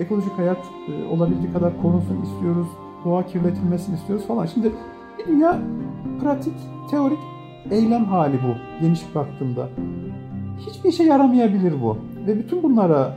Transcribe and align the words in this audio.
ekolojik 0.00 0.38
hayat 0.38 0.58
e, 0.88 1.14
olabildiği 1.14 1.52
kadar 1.52 1.82
korunsun 1.82 2.22
istiyoruz. 2.22 2.66
Doğa 3.04 3.26
kirletilmesini 3.26 3.94
istiyoruz 3.96 4.26
falan. 4.26 4.46
Şimdi 4.46 4.72
bir 5.18 5.26
dünya 5.26 5.58
pratik, 6.20 6.54
teorik 6.90 7.18
eylem 7.70 8.04
hali 8.04 8.36
bu 8.42 8.82
geniş 8.84 9.14
baktığımda. 9.14 9.68
Hiçbir 10.58 10.88
işe 10.88 11.02
yaramayabilir 11.02 11.82
bu. 11.82 11.98
Ve 12.26 12.38
bütün 12.38 12.62
bunlara 12.62 13.16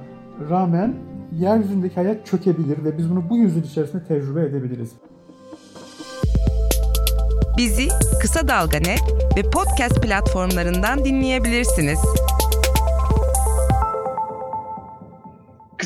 rağmen 0.50 0.94
yeryüzündeki 1.32 1.96
hayat 1.96 2.26
çökebilir 2.26 2.84
ve 2.86 2.98
biz 2.98 3.12
bunu 3.12 3.30
bu 3.30 3.38
yüzyıl 3.38 3.64
içerisinde 3.64 4.04
tecrübe 4.04 4.42
edebiliriz. 4.42 4.92
Bizi 7.58 7.88
Kısa 8.22 8.48
Dalga 8.48 8.78
Net 8.78 9.02
ve 9.38 9.42
podcast 9.50 10.02
platformlarından 10.02 11.06
dinleyebilirsiniz. 11.06 12.00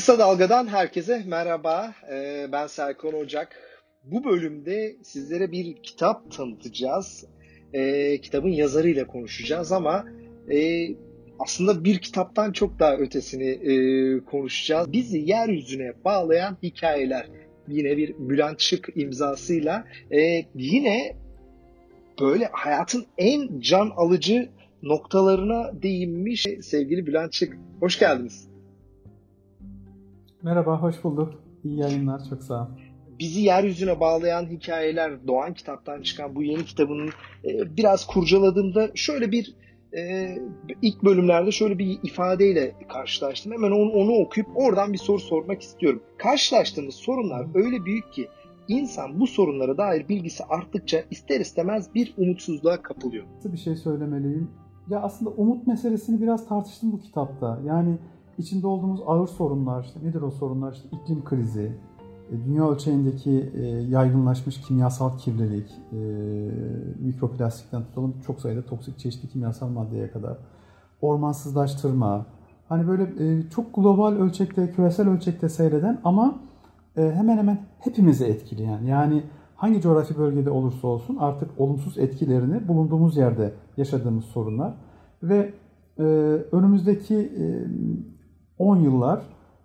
Kısa 0.08 0.18
Dalga'dan 0.18 0.66
herkese 0.66 1.22
merhaba. 1.26 1.94
Ee, 2.12 2.46
ben 2.52 2.66
Serkan 2.66 3.14
Ocak. 3.14 3.56
Bu 4.04 4.24
bölümde 4.24 4.96
sizlere 5.02 5.52
bir 5.52 5.82
kitap 5.82 6.32
tanıtacağız. 6.32 7.24
Ee, 7.72 8.20
kitabın 8.20 8.48
yazarıyla 8.48 9.06
konuşacağız 9.06 9.72
ama 9.72 10.04
e, 10.50 10.88
aslında 11.38 11.84
bir 11.84 11.98
kitaptan 11.98 12.52
çok 12.52 12.78
daha 12.78 12.96
ötesini 12.96 13.48
e, 13.48 13.72
konuşacağız. 14.24 14.92
Bizi 14.92 15.18
yeryüzüne 15.18 15.92
bağlayan 16.04 16.58
hikayeler. 16.62 17.26
Yine 17.68 17.96
bir 17.96 18.14
Bülent 18.18 18.60
Şık 18.60 18.88
imzasıyla. 18.94 19.84
E, 20.12 20.44
yine 20.54 21.16
böyle 22.20 22.48
hayatın 22.52 23.06
en 23.18 23.60
can 23.60 23.90
alıcı 23.96 24.48
noktalarına 24.82 25.82
değinmiş 25.82 26.46
sevgili 26.62 27.06
Bülent 27.06 27.32
Şık. 27.34 27.58
Hoş 27.80 27.98
geldiniz. 27.98 28.57
Merhaba, 30.42 30.82
hoş 30.82 31.04
bulduk. 31.04 31.34
İyi 31.64 31.78
yayınlar, 31.78 32.22
çok 32.30 32.42
sağ 32.42 32.54
olun. 32.54 32.78
Bizi 33.18 33.40
yeryüzüne 33.40 34.00
bağlayan 34.00 34.46
hikayeler 34.46 35.26
Doğan 35.26 35.54
kitaptan 35.54 36.02
çıkan 36.02 36.34
bu 36.34 36.42
yeni 36.42 36.64
kitabının 36.64 37.08
e, 37.44 37.76
biraz 37.76 38.06
kurcaladığımda 38.06 38.88
şöyle 38.94 39.32
bir 39.32 39.54
e, 39.96 40.34
ilk 40.82 41.04
bölümlerde 41.04 41.50
şöyle 41.50 41.78
bir 41.78 41.98
ifadeyle 42.02 42.74
karşılaştım. 42.88 43.52
Hemen 43.52 43.70
onu, 43.70 43.92
onu 43.92 44.12
okuyup 44.12 44.48
oradan 44.54 44.92
bir 44.92 44.98
soru 44.98 45.18
sormak 45.18 45.62
istiyorum. 45.62 46.02
Karşılaştığımız 46.18 46.94
sorunlar 46.94 47.46
öyle 47.54 47.84
büyük 47.84 48.12
ki 48.12 48.28
insan 48.68 49.20
bu 49.20 49.26
sorunlara 49.26 49.78
dair 49.78 50.08
bilgisi 50.08 50.44
arttıkça 50.44 50.98
ister 51.10 51.40
istemez 51.40 51.94
bir 51.94 52.14
umutsuzluğa 52.18 52.82
kapılıyor. 52.82 53.24
Nasıl 53.36 53.52
bir 53.52 53.58
şey 53.58 53.76
söylemeliyim? 53.76 54.50
Ya 54.88 55.00
aslında 55.00 55.30
umut 55.30 55.66
meselesini 55.66 56.22
biraz 56.22 56.48
tartıştım 56.48 56.92
bu 56.92 56.98
kitapta. 56.98 57.60
Yani 57.66 57.98
içinde 58.38 58.66
olduğumuz 58.66 59.00
ağır 59.06 59.26
sorunlar, 59.26 59.84
işte 59.84 60.00
nedir 60.02 60.22
o 60.22 60.30
sorunlar? 60.30 60.72
İşte 60.72 60.88
iklim 60.92 61.24
krizi, 61.24 61.72
e, 62.32 62.44
dünya 62.44 62.70
ölçeğindeki 62.70 63.52
e, 63.54 63.66
yaygınlaşmış 63.66 64.60
kimyasal 64.60 65.18
kirlilik, 65.18 65.70
e, 65.92 65.96
mikroplastikten 67.00 67.82
tutalım 67.84 68.14
çok 68.26 68.40
sayıda 68.40 68.62
toksik 68.62 68.98
çeşitli 68.98 69.28
kimyasal 69.28 69.68
maddeye 69.68 70.10
kadar, 70.10 70.38
ormansızlaştırma, 71.00 72.26
hani 72.68 72.88
böyle 72.88 73.12
çok 73.50 73.74
global 73.74 74.12
ölçekte, 74.12 74.70
küresel 74.70 75.08
ölçekte 75.08 75.48
seyreden 75.48 76.00
ama 76.04 76.40
hemen 76.94 77.38
hemen 77.38 77.58
hepimizi 77.78 78.24
etkileyen, 78.24 78.82
yani 78.82 79.22
hangi 79.56 79.80
coğrafi 79.80 80.18
bölgede 80.18 80.50
olursa 80.50 80.88
olsun 80.88 81.16
artık 81.16 81.50
olumsuz 81.58 81.98
etkilerini 81.98 82.68
bulunduğumuz 82.68 83.16
yerde 83.16 83.52
yaşadığımız 83.76 84.24
sorunlar 84.24 84.74
ve 85.22 85.54
önümüzdeki 86.52 87.32
10 88.58 88.76
yıllar 88.76 89.22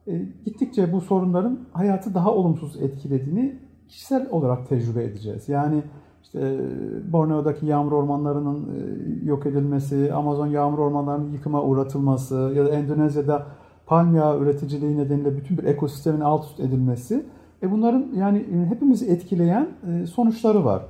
e, 0.07 0.25
gittikçe 0.45 0.93
bu 0.93 1.01
sorunların 1.01 1.59
hayatı 1.73 2.13
daha 2.13 2.33
olumsuz 2.33 2.81
etkilediğini 2.81 3.59
kişisel 3.87 4.27
olarak 4.31 4.69
tecrübe 4.69 5.03
edeceğiz. 5.03 5.49
Yani 5.49 5.83
işte 6.23 6.39
e, 6.39 7.13
Borneo'daki 7.13 7.65
yağmur 7.65 7.91
ormanlarının 7.91 8.69
e, 8.75 9.25
yok 9.25 9.45
edilmesi, 9.45 10.13
Amazon 10.13 10.47
yağmur 10.47 10.79
ormanlarının 10.79 11.31
yıkıma 11.31 11.63
uğratılması 11.63 12.53
ya 12.55 12.65
da 12.65 12.69
Endonezya'da 12.69 13.45
palm 13.85 14.15
yağı 14.15 14.39
üreticiliği 14.39 14.97
nedeniyle 14.97 15.37
bütün 15.37 15.57
bir 15.57 15.63
ekosistemin 15.63 16.21
alt 16.21 16.45
üst 16.45 16.59
edilmesi 16.59 17.25
e 17.63 17.71
bunların 17.71 18.05
yani 18.15 18.45
hepimizi 18.69 19.11
etkileyen 19.11 19.67
sonuçları 20.13 20.65
var. 20.65 20.85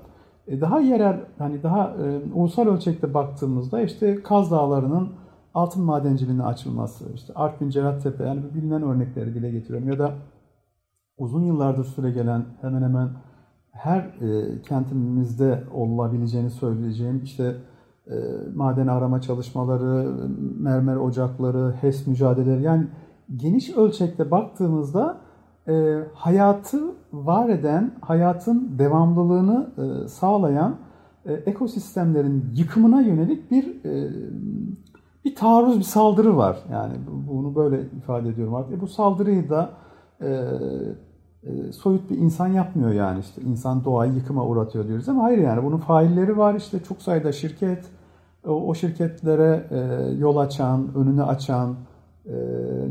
Daha 0.47 0.79
yerel 0.79 1.19
hani 1.37 1.63
daha 1.63 1.95
ulusal 2.33 2.67
ölçekte 2.67 3.13
baktığımızda 3.13 3.81
işte 3.81 4.23
Kaz 4.23 4.51
Dağları'nın 4.51 5.09
altın 5.53 5.83
madenciliğine 5.83 6.43
açılması, 6.43 7.13
işte 7.15 7.33
Artvin, 7.33 7.69
Cerattepe 7.69 8.23
yani 8.23 8.41
bilinen 8.53 8.83
örnekleri 8.83 9.35
dile 9.35 9.51
getiriyorum. 9.51 9.89
Ya 9.89 9.99
da 9.99 10.13
uzun 11.17 11.43
yıllardır 11.43 11.85
süre 11.85 12.11
gelen 12.11 12.45
hemen 12.61 12.81
hemen 12.81 13.09
her 13.71 13.99
e, 13.99 14.61
kentimizde 14.61 15.63
olabileceğini 15.73 16.49
söyleyeceğim 16.49 17.21
işte 17.23 17.55
e, 18.07 18.13
maden 18.55 18.87
arama 18.87 19.21
çalışmaları, 19.21 20.15
mermer 20.59 20.95
ocakları, 20.95 21.73
HES 21.81 22.07
mücadeleleri 22.07 22.61
yani 22.61 22.87
geniş 23.35 23.77
ölçekte 23.77 24.31
baktığımızda 24.31 25.17
e, 25.67 25.99
hayatı 26.13 26.79
var 27.13 27.49
eden, 27.49 27.91
hayatın 28.01 28.79
devamlılığını 28.79 29.69
e, 29.77 30.07
sağlayan 30.07 30.75
e, 31.25 31.33
ekosistemlerin 31.33 32.45
yıkımına 32.55 33.01
yönelik 33.01 33.51
bir 33.51 33.85
e, 33.85 34.11
bir 35.25 35.35
taarruz, 35.35 35.79
bir 35.79 35.83
saldırı 35.83 36.37
var. 36.37 36.57
Yani 36.71 36.93
bunu 37.27 37.55
böyle 37.55 37.81
ifade 37.97 38.29
ediyorum 38.29 38.55
artık. 38.55 38.73
E 38.73 38.81
bu 38.81 38.87
saldırıyı 38.87 39.49
da 39.49 39.69
e, 40.21 40.27
e, 41.43 41.71
soyut 41.71 42.09
bir 42.09 42.17
insan 42.17 42.47
yapmıyor 42.47 42.91
yani 42.91 43.19
işte 43.19 43.41
insan 43.41 43.83
doğayı 43.83 44.13
yıkıma 44.13 44.45
uğratıyor 44.45 44.87
diyoruz 44.87 45.09
ama 45.09 45.23
hayır 45.23 45.37
yani 45.37 45.63
bunun 45.63 45.77
failleri 45.77 46.37
var 46.37 46.55
işte 46.55 46.83
çok 46.83 47.01
sayıda 47.01 47.31
şirket 47.31 47.85
o, 48.47 48.51
o 48.51 48.75
şirketlere 48.75 49.67
e, 49.71 50.11
yol 50.19 50.37
açan, 50.37 50.87
önünü 50.95 51.23
açan 51.23 51.75
e, 52.25 52.33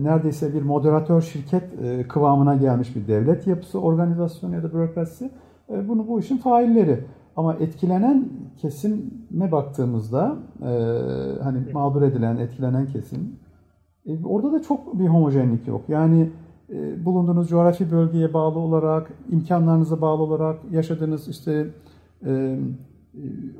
neredeyse 0.03 0.55
bir 0.55 0.63
moderatör 0.63 1.23
şirket 1.23 1.83
e, 1.83 2.09
kıvamına 2.09 2.55
gelmiş 2.55 2.97
bir 2.97 3.09
devlet 3.09 3.47
yapısı, 3.47 3.81
organizasyon 3.81 4.53
ya 4.53 4.63
da 4.63 4.73
bürokrasi 4.73 5.31
e, 5.71 5.89
bunu 5.89 6.09
bu 6.09 6.21
işin 6.21 6.37
failleri. 6.37 7.05
Ama 7.37 7.55
etkilenen 7.55 8.29
kesime 8.57 9.53
baktığımızda 9.53 10.37
e, 10.63 10.73
hani 11.43 11.73
mağdur 11.73 12.03
edilen, 12.03 12.37
etkilenen 12.37 12.87
kesim 12.87 13.37
e, 14.07 14.25
orada 14.25 14.53
da 14.53 14.63
çok 14.63 14.99
bir 14.99 15.07
homojenlik 15.07 15.69
yok. 15.69 15.83
Yani 15.89 16.31
e, 16.71 17.05
bulunduğunuz 17.05 17.49
coğrafi 17.49 17.91
bölgeye 17.91 18.35
bağlı 18.35 18.59
olarak, 18.59 19.13
imkanlarınıza 19.31 20.01
bağlı 20.01 20.23
olarak 20.23 20.59
yaşadığınız 20.71 21.29
işte 21.29 21.67
e, 22.27 22.59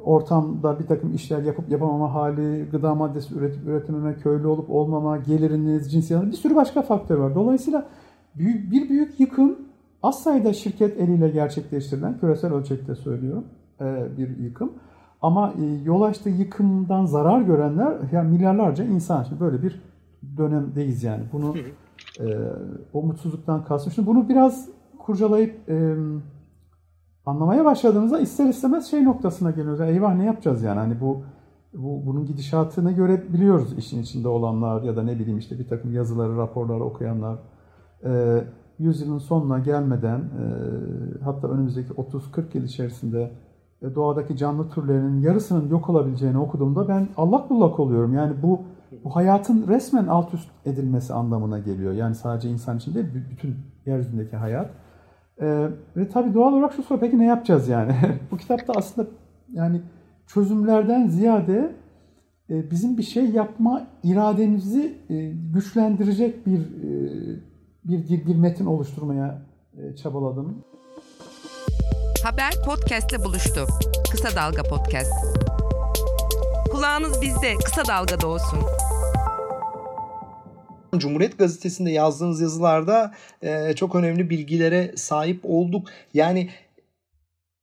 ortamda 0.05 0.79
bir 0.79 0.87
takım 0.87 1.15
işler 1.15 1.43
yapıp 1.43 1.71
yapamama 1.71 2.15
hali, 2.15 2.65
gıda 2.71 2.95
maddesi 2.95 3.35
üretip 3.35 3.67
üretememe, 3.67 4.15
köylü 4.15 4.47
olup 4.47 4.71
olmama, 4.71 5.17
geliriniz, 5.17 5.93
cinsiyetiniz 5.93 6.33
bir 6.33 6.37
sürü 6.37 6.55
başka 6.57 6.83
faktör 6.83 7.19
var. 7.19 7.35
Dolayısıyla 7.35 7.87
büyük, 8.35 8.73
bir 8.73 8.89
büyük 8.89 9.21
yıkım 9.21 9.59
az 10.03 10.23
sayıda 10.23 10.53
şirket 10.53 11.01
eliyle 11.01 11.29
gerçekleştirilen, 11.29 12.19
küresel 12.19 12.53
ölçekte 12.53 12.95
söylüyorum, 12.95 13.45
bir 14.17 14.39
yıkım. 14.39 14.73
Ama 15.23 15.53
e, 15.53 15.65
yol 15.85 16.03
açtığı 16.03 16.31
yıkımdan 16.31 17.05
zarar 17.05 17.41
görenler 17.41 17.97
yani 18.13 18.31
milyarlarca 18.31 18.85
insan. 18.85 19.23
Şimdi 19.23 19.41
böyle 19.41 19.63
bir 19.63 19.83
dönemdeyiz 20.37 21.03
yani. 21.03 21.23
Bunu 21.33 21.55
e, 22.21 22.27
o 22.93 23.03
mutsuzluktan 23.03 23.65
kastım. 23.65 23.93
Şimdi 23.93 24.09
bunu 24.09 24.29
biraz 24.29 24.69
kurcalayıp 24.99 25.69
e, 25.69 25.95
anlamaya 27.27 27.65
başladığımızda 27.65 28.21
ister 28.21 28.47
istemez 28.47 28.91
şey 28.91 29.05
noktasına 29.05 29.51
geliyoruz. 29.51 29.81
Eyvah 29.81 30.15
ne 30.15 30.25
yapacağız 30.25 30.63
yani? 30.63 30.79
Hani 30.79 31.01
bu 31.01 31.23
bu 31.75 32.07
bunun 32.07 32.27
gidişatını 32.27 32.93
görebiliyoruz 32.93 33.79
işin 33.79 34.03
içinde 34.03 34.29
olanlar 34.29 34.83
ya 34.83 34.97
da 34.97 35.03
ne 35.03 35.19
bileyim 35.19 35.39
işte 35.39 35.59
bir 35.59 35.69
takım 35.69 35.95
yazıları, 35.95 36.37
raporları 36.37 36.85
okuyanlar. 36.85 37.39
E, 38.05 38.45
yüzyılın 38.79 39.19
sonuna 39.19 39.59
gelmeden 39.59 40.19
e, 40.19 40.45
hatta 41.25 41.49
önümüzdeki 41.49 41.93
30-40 41.93 42.43
yıl 42.55 42.65
içerisinde 42.65 43.23
e, 43.23 43.52
doğadaki 43.95 44.37
canlı 44.37 44.71
türlerinin 44.71 45.21
yarısının 45.21 45.69
yok 45.69 45.91
olabileceğini 45.91 46.39
okuduğumda 46.39 46.89
ben 46.89 47.09
allak 47.17 47.51
bullak 47.51 47.81
oluyorum. 47.81 48.15
Yani 48.15 48.33
bu 48.43 48.61
bu 49.05 49.17
hayatın 49.17 49.69
resmen 49.69 50.07
alt 50.07 50.35
üst 50.35 50.49
edilmesi 50.65 51.15
anlamına 51.15 51.59
geliyor. 51.59 51.93
Yani 51.93 52.15
sadece 52.15 52.49
insan 52.49 52.77
için 52.77 52.95
değil, 52.95 53.07
bütün 53.31 53.57
yeryüzündeki 53.87 54.37
hayat. 54.37 54.71
Ee, 55.41 55.69
ve 55.97 56.09
tabii 56.09 56.35
doğal 56.35 56.53
olarak 56.53 56.73
şu 56.73 56.83
soru, 56.83 57.01
peki 57.01 57.19
ne 57.19 57.27
yapacağız 57.27 57.69
yani? 57.69 57.93
bu 58.31 58.37
kitapta 58.37 58.73
aslında 58.77 59.09
yani 59.53 59.81
çözümlerden 60.27 61.07
ziyade 61.07 61.75
e, 62.51 62.71
bizim 62.71 62.99
bir 62.99 63.03
şey 63.03 63.31
yapma 63.31 63.87
irademizi 64.03 64.99
e, 65.11 65.33
güçlendirecek 65.55 66.47
bir 66.47 66.61
e, 66.61 66.93
bir, 67.85 68.09
bir, 68.09 68.27
bir 68.27 68.37
metin 68.37 68.67
oluşturmaya 68.67 69.43
e, 69.77 69.97
çabaladım. 69.97 70.65
Haber 72.23 72.53
podcastle 72.67 73.25
buluştu. 73.25 73.67
Kısa 74.11 74.37
Dalga 74.37 74.63
Podcast. 74.63 75.13
Kulağınız 76.71 77.23
bizde, 77.23 77.55
Kısa 77.65 77.87
Dalga'da 77.87 78.27
olsun. 78.27 78.59
Cumhuriyet 80.97 81.39
Gazetesi'nde 81.39 81.91
yazdığınız 81.91 82.41
yazılarda 82.41 83.15
e, 83.43 83.75
çok 83.75 83.95
önemli 83.95 84.31
bilgilere 84.31 84.93
sahip 84.97 85.41
olduk. 85.45 85.89
Yani 86.15 86.51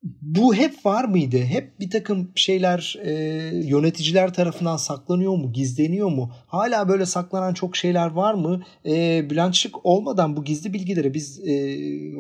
bu 0.04 0.56
hep 0.56 0.86
var 0.86 1.06
mıydı? 1.06 1.38
Hep 1.38 1.80
bir 1.80 1.90
takım 1.90 2.32
şeyler 2.36 3.00
e, 3.04 3.12
yöneticiler 3.68 4.34
tarafından 4.34 4.78
saklanıyor 4.78 5.36
mu, 5.36 5.52
gizleniyor 5.54 6.10
mu? 6.10 6.32
Hala 6.48 6.90
böyle 6.90 7.06
saklanan 7.06 7.54
çok 7.54 7.76
şeyler 7.76 8.12
var 8.12 8.34
mı? 8.34 8.62
E, 8.86 9.30
Bülent 9.30 9.56
Şık 9.56 9.86
olmadan 9.86 10.38
bu 10.38 10.44
gizli 10.44 10.74
bilgilere 10.74 11.14
biz 11.14 11.48
e, 11.48 11.54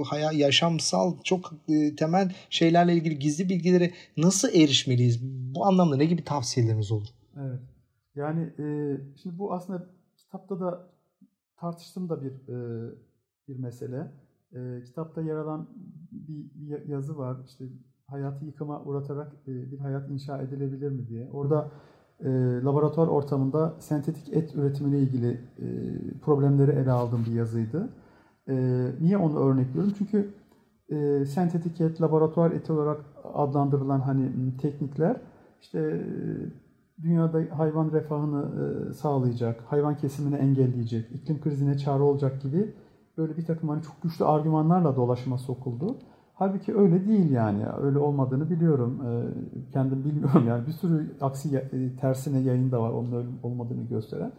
haya, 0.05 0.31
yaşamsal 0.31 1.13
çok 1.23 1.53
e, 1.69 1.95
temel 1.95 2.33
şeylerle 2.49 2.93
ilgili 2.93 3.19
gizli 3.19 3.49
bilgilere 3.49 3.91
nasıl 4.17 4.49
erişmeliyiz? 4.49 5.21
Bu 5.55 5.65
anlamda 5.65 5.97
ne 5.97 6.05
gibi 6.05 6.23
tavsiyeleriniz 6.23 6.91
olur? 6.91 7.07
Evet. 7.37 7.59
Yani 8.15 8.41
e, 8.41 8.97
şimdi 9.21 9.39
bu 9.39 9.53
aslında 9.53 9.89
kitapta 10.17 10.59
da 10.59 10.89
tartıştığım 11.59 12.09
da 12.09 12.21
bir 12.23 12.31
e, 12.31 12.89
bir 13.47 13.59
mesele. 13.59 14.11
E, 14.53 14.83
kitapta 14.85 15.21
yer 15.21 15.35
alan 15.35 15.69
bir 16.11 16.87
yazı 16.87 17.17
var. 17.17 17.37
İşte 17.45 17.65
hayatı 18.07 18.45
yıkıma 18.45 18.83
uğratarak 18.83 19.31
e, 19.47 19.71
bir 19.71 19.79
hayat 19.79 20.09
inşa 20.09 20.41
edilebilir 20.41 20.89
mi 20.89 21.07
diye. 21.07 21.29
Orada 21.33 21.71
e, 22.19 22.29
laboratuvar 22.63 23.07
ortamında 23.07 23.75
sentetik 23.79 24.33
et 24.33 24.55
üretimiyle 24.55 24.99
ilgili 24.99 25.31
e, 25.59 25.67
problemleri 26.21 26.71
ele 26.71 26.91
aldığım 26.91 27.25
bir 27.25 27.31
yazıydı. 27.31 27.89
E, 28.49 28.85
niye 29.01 29.17
onu 29.17 29.39
örnekliyorum? 29.39 29.93
Çünkü 29.97 30.33
e, 30.89 31.25
sentetik 31.25 31.81
et, 31.81 32.01
laboratuvar 32.01 32.51
eti 32.51 32.71
olarak 32.71 33.05
adlandırılan 33.33 33.99
hani 33.99 34.57
teknikler 34.57 35.21
işte 35.61 36.05
dünyada 37.01 37.41
hayvan 37.57 37.91
refahını 37.91 38.51
e, 38.89 38.93
sağlayacak, 38.93 39.61
hayvan 39.61 39.97
kesimini 39.97 40.35
engelleyecek, 40.35 41.11
iklim 41.11 41.41
krizine 41.41 41.77
çare 41.77 42.03
olacak 42.03 42.41
gibi 42.41 42.73
böyle 43.19 43.37
bir 43.37 43.45
takım 43.45 43.69
hani 43.69 43.83
çok 43.83 44.01
güçlü 44.01 44.25
argümanlarla 44.25 44.95
dolaşıma 44.95 45.37
sokuldu. 45.37 45.97
Halbuki 46.33 46.77
öyle 46.77 47.07
değil 47.07 47.31
yani. 47.31 47.65
Öyle 47.81 47.99
olmadığını 47.99 48.49
biliyorum. 48.49 49.01
E, 49.07 49.11
kendim 49.71 50.03
bilmiyorum 50.05 50.45
yani. 50.47 50.67
Bir 50.67 50.71
sürü 50.71 51.17
aksi 51.21 51.57
e, 51.57 51.95
tersine 51.95 52.39
yayın 52.39 52.71
da 52.71 52.81
var 52.81 52.89
onun 52.89 53.11
öyle 53.11 53.27
olmadığını 53.43 53.83
gösteren. 53.83 54.31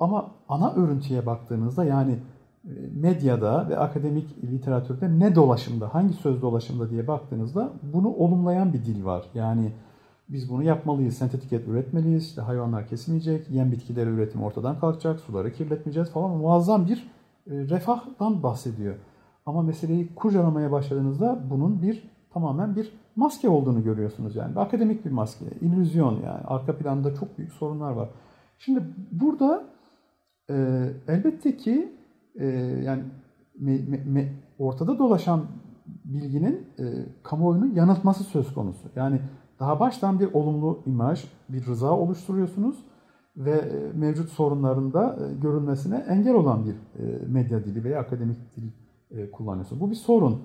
Ama 0.00 0.30
ana 0.48 0.72
örüntüye 0.72 1.26
baktığınızda 1.26 1.84
yani 1.84 2.18
medyada 2.94 3.68
ve 3.68 3.78
akademik 3.78 4.44
literatürde 4.44 5.18
ne 5.18 5.34
dolaşımda, 5.34 5.94
hangi 5.94 6.12
söz 6.14 6.42
dolaşımda 6.42 6.90
diye 6.90 7.08
baktığınızda 7.08 7.72
bunu 7.82 8.08
olumlayan 8.08 8.72
bir 8.72 8.84
dil 8.84 9.04
var. 9.04 9.24
Yani 9.34 9.72
biz 10.28 10.50
bunu 10.50 10.62
yapmalıyız. 10.62 11.16
Sentetik 11.16 11.52
et 11.52 11.68
üretmeliyiz. 11.68 12.24
İşte 12.24 12.40
hayvanlar 12.40 12.86
kesilmeyecek. 12.86 13.50
Yem 13.50 13.72
bitkileri 13.72 14.10
üretimi 14.10 14.44
ortadan 14.44 14.80
kalkacak. 14.80 15.20
Suları 15.20 15.52
kirletmeyeceğiz 15.52 16.10
falan. 16.10 16.30
Muazzam 16.30 16.86
bir 16.86 17.10
e, 17.48 17.54
refahdan 17.54 18.42
bahsediyor. 18.42 18.94
Ama 19.46 19.62
meseleyi 19.62 20.14
kurcalamaya 20.14 20.72
başladığınızda 20.72 21.50
bunun 21.50 21.82
bir 21.82 22.10
tamamen 22.30 22.76
bir 22.76 22.92
maske 23.16 23.48
olduğunu 23.48 23.84
görüyorsunuz 23.84 24.36
yani. 24.36 24.50
Bir 24.50 24.60
akademik 24.60 25.04
bir 25.04 25.10
maske, 25.10 25.44
illüzyon 25.60 26.12
yani. 26.12 26.44
Arka 26.46 26.78
planda 26.78 27.14
çok 27.14 27.38
büyük 27.38 27.52
sorunlar 27.52 27.92
var. 27.92 28.08
Şimdi 28.58 28.82
burada 29.12 29.64
e, 30.50 30.54
elbette 31.08 31.56
ki 31.56 31.92
e, 32.34 32.46
yani 32.84 33.02
me, 33.58 33.78
me, 33.78 34.04
me, 34.06 34.32
ortada 34.58 34.98
dolaşan 34.98 35.46
bilginin 36.04 36.66
e, 36.78 36.84
kamuoyunu 37.22 37.66
yanıltması 37.66 38.24
söz 38.24 38.54
konusu. 38.54 38.88
Yani 38.96 39.20
daha 39.60 39.80
baştan 39.80 40.20
bir 40.20 40.32
olumlu 40.32 40.82
imaj, 40.86 41.24
bir 41.48 41.66
rıza 41.66 41.92
oluşturuyorsunuz 41.92 42.84
ve 43.38 43.50
e, 43.50 43.98
mevcut 43.98 44.28
sorunlarında 44.28 45.18
e, 45.20 45.40
görülmesine 45.40 45.96
engel 45.96 46.34
olan 46.34 46.64
bir 46.64 46.72
e, 46.72 47.26
medya 47.26 47.64
dili 47.64 47.84
veya 47.84 48.00
akademik 48.00 48.36
dil 48.56 48.70
kullanıyorsunuz. 49.32 49.80
Bu 49.80 49.90
bir 49.90 49.94
sorun. 49.94 50.42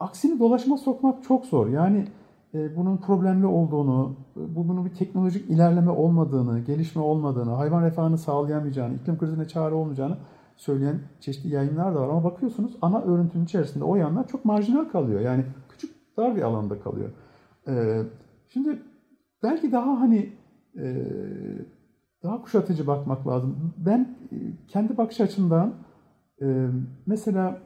Aksini 0.00 0.38
dolaşıma 0.38 0.76
sokmak 0.76 1.24
çok 1.24 1.46
zor. 1.46 1.68
Yani 1.68 2.06
bunun 2.76 2.96
problemli 2.96 3.46
olduğunu, 3.46 4.16
bunun 4.36 4.84
bir 4.84 4.94
teknolojik 4.94 5.50
ilerleme 5.50 5.90
olmadığını, 5.90 6.60
gelişme 6.60 7.02
olmadığını, 7.02 7.50
hayvan 7.50 7.82
refahını 7.82 8.18
sağlayamayacağını, 8.18 8.94
iklim 8.94 9.18
krizine 9.18 9.48
çare 9.48 9.74
olmayacağını 9.74 10.16
söyleyen 10.56 11.00
çeşitli 11.20 11.54
yayınlar 11.54 11.94
da 11.94 12.00
var. 12.00 12.08
Ama 12.08 12.24
bakıyorsunuz 12.24 12.76
ana 12.82 13.02
örüntünün 13.02 13.44
içerisinde 13.44 13.84
o 13.84 13.96
yanlar 13.96 14.28
çok 14.28 14.44
marjinal 14.44 14.84
kalıyor. 14.84 15.20
Yani 15.20 15.44
küçük 15.68 16.16
dar 16.16 16.36
bir 16.36 16.42
alanda 16.42 16.80
kalıyor. 16.80 17.10
Şimdi 18.48 18.82
belki 19.42 19.72
daha 19.72 20.00
hani 20.00 20.32
daha 22.22 22.42
kuşatıcı 22.42 22.86
bakmak 22.86 23.28
lazım. 23.28 23.74
Ben 23.78 24.16
e, 24.32 24.36
kendi 24.68 24.96
bakış 24.98 25.20
açımdan 25.20 25.74
e, 26.42 26.66
mesela 27.06 27.58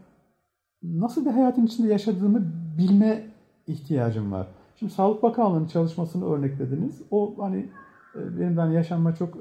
nasıl 0.82 1.24
bir 1.26 1.30
hayatın 1.30 1.66
içinde 1.66 1.88
yaşadığımı 1.88 2.42
bilme 2.78 3.22
ihtiyacım 3.66 4.32
var. 4.32 4.46
Şimdi 4.76 4.92
Sağlık 4.92 5.22
Bakanlığı'nın 5.22 5.66
çalışmasını 5.66 6.24
örneklediniz. 6.24 7.02
O 7.10 7.34
hani 7.38 7.68
benim 8.14 8.56
hani 8.56 8.74
yaşanma 8.74 9.14
çok 9.14 9.38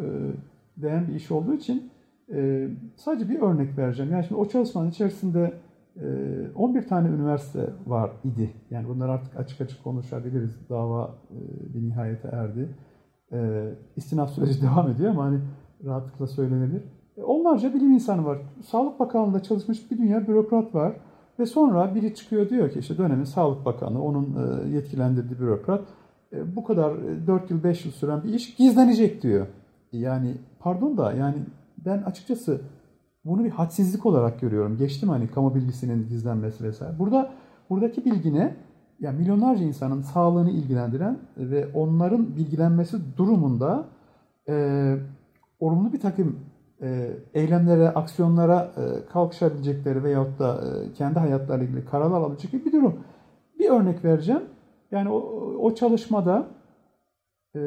değen 0.78 1.08
bir 1.08 1.16
iş 1.16 1.32
olduğu 1.32 1.54
için 1.54 1.92
sadece 2.96 3.30
bir 3.30 3.40
örnek 3.40 3.78
vereceğim. 3.78 4.12
Yani 4.12 4.26
şimdi 4.26 4.42
o 4.42 4.48
çalışmanın 4.48 4.90
içerisinde 4.90 5.54
11 6.56 6.80
ee, 6.80 6.86
tane 6.88 7.08
üniversite 7.10 7.70
var 7.88 8.12
idi. 8.24 8.54
Yani 8.72 8.88
bunlar 8.88 9.10
artık 9.10 9.38
açık 9.38 9.62
açık 9.62 9.84
konuşabiliriz. 9.84 10.70
Dava 10.70 11.16
e, 11.32 11.74
bir 11.74 11.90
nihayete 11.90 12.28
erdi. 12.28 12.70
Ee, 13.34 13.74
istinaf 13.96 14.32
süreci 14.32 14.62
devam 14.62 14.90
ediyor 14.90 15.12
ama 15.12 15.24
hani 15.24 15.40
rahatlıkla 15.86 16.28
söylenebilir. 16.28 16.82
E, 17.18 17.24
onlarca 17.24 17.74
bilim 17.74 17.92
insanı 17.92 18.26
var. 18.26 18.38
Sağlık 18.66 19.00
Bakanlığı'nda 19.00 19.44
çalışmış 19.44 19.92
bir 19.92 19.98
dünya 19.98 20.28
bürokrat 20.28 20.76
var. 20.76 20.94
Ve 21.40 21.46
sonra 21.46 21.96
biri 21.96 22.16
çıkıyor 22.16 22.50
diyor 22.50 22.72
ki 22.72 22.80
işte 22.80 22.98
dönemin 22.98 23.24
Sağlık 23.24 23.66
Bakanı, 23.66 24.04
onun 24.04 24.36
e, 24.36 24.70
yetkilendirdiği 24.70 25.40
bürokrat 25.40 25.82
bu 26.56 26.64
kadar 26.64 26.94
4 27.28 27.52
yıl 27.52 27.64
5 27.64 27.86
yıl 27.86 27.92
süren 27.92 28.24
bir 28.24 28.34
iş 28.34 28.56
gizlenecek 28.56 29.24
diyor. 29.24 29.48
Yani 29.92 30.38
pardon 30.60 30.98
da 30.98 31.14
yani 31.14 31.36
ben 31.86 31.98
açıkçası 31.98 32.62
bunu 33.26 33.44
bir 33.44 33.50
hadsizlik 33.50 34.06
olarak 34.06 34.42
görüyorum. 34.42 34.78
Geçtim 34.78 35.10
hani 35.10 35.28
kamu 35.28 35.56
bilgisinin 35.56 36.08
gizlenmesi 36.08 36.64
vesaire. 36.64 37.00
Burada 37.00 37.32
buradaki 37.70 38.06
bilgi 38.06 38.34
ne? 38.34 38.56
Yani 39.04 39.18
milyonlarca 39.18 39.64
insanın 39.64 40.02
sağlığını 40.02 40.50
ilgilendiren 40.50 41.18
ve 41.38 41.68
onların 41.74 42.36
bilgilenmesi 42.36 42.98
durumunda 43.18 43.86
e, 44.50 44.96
olumlu 45.60 45.94
bir 45.94 46.00
takım 46.00 46.40
e, 46.82 47.12
eylemlere, 47.34 47.90
aksiyonlara 47.90 48.72
e, 48.78 49.06
kalkışabilecekleri 49.06 50.04
veyahut 50.04 50.40
da 50.40 50.62
e, 50.62 50.94
kendi 50.94 51.20
hayatlarıyla 51.20 51.68
ilgili 51.68 51.86
kararlar 51.86 52.18
alabilecekleri 52.18 52.66
bir 52.66 52.72
durum. 52.72 53.00
Bir 53.60 53.70
örnek 53.70 54.06
vereceğim. 54.06 54.44
Yani 54.92 55.10
o, 55.10 55.20
o 55.60 55.76
çalışmada 55.76 56.48
e, 57.56 57.60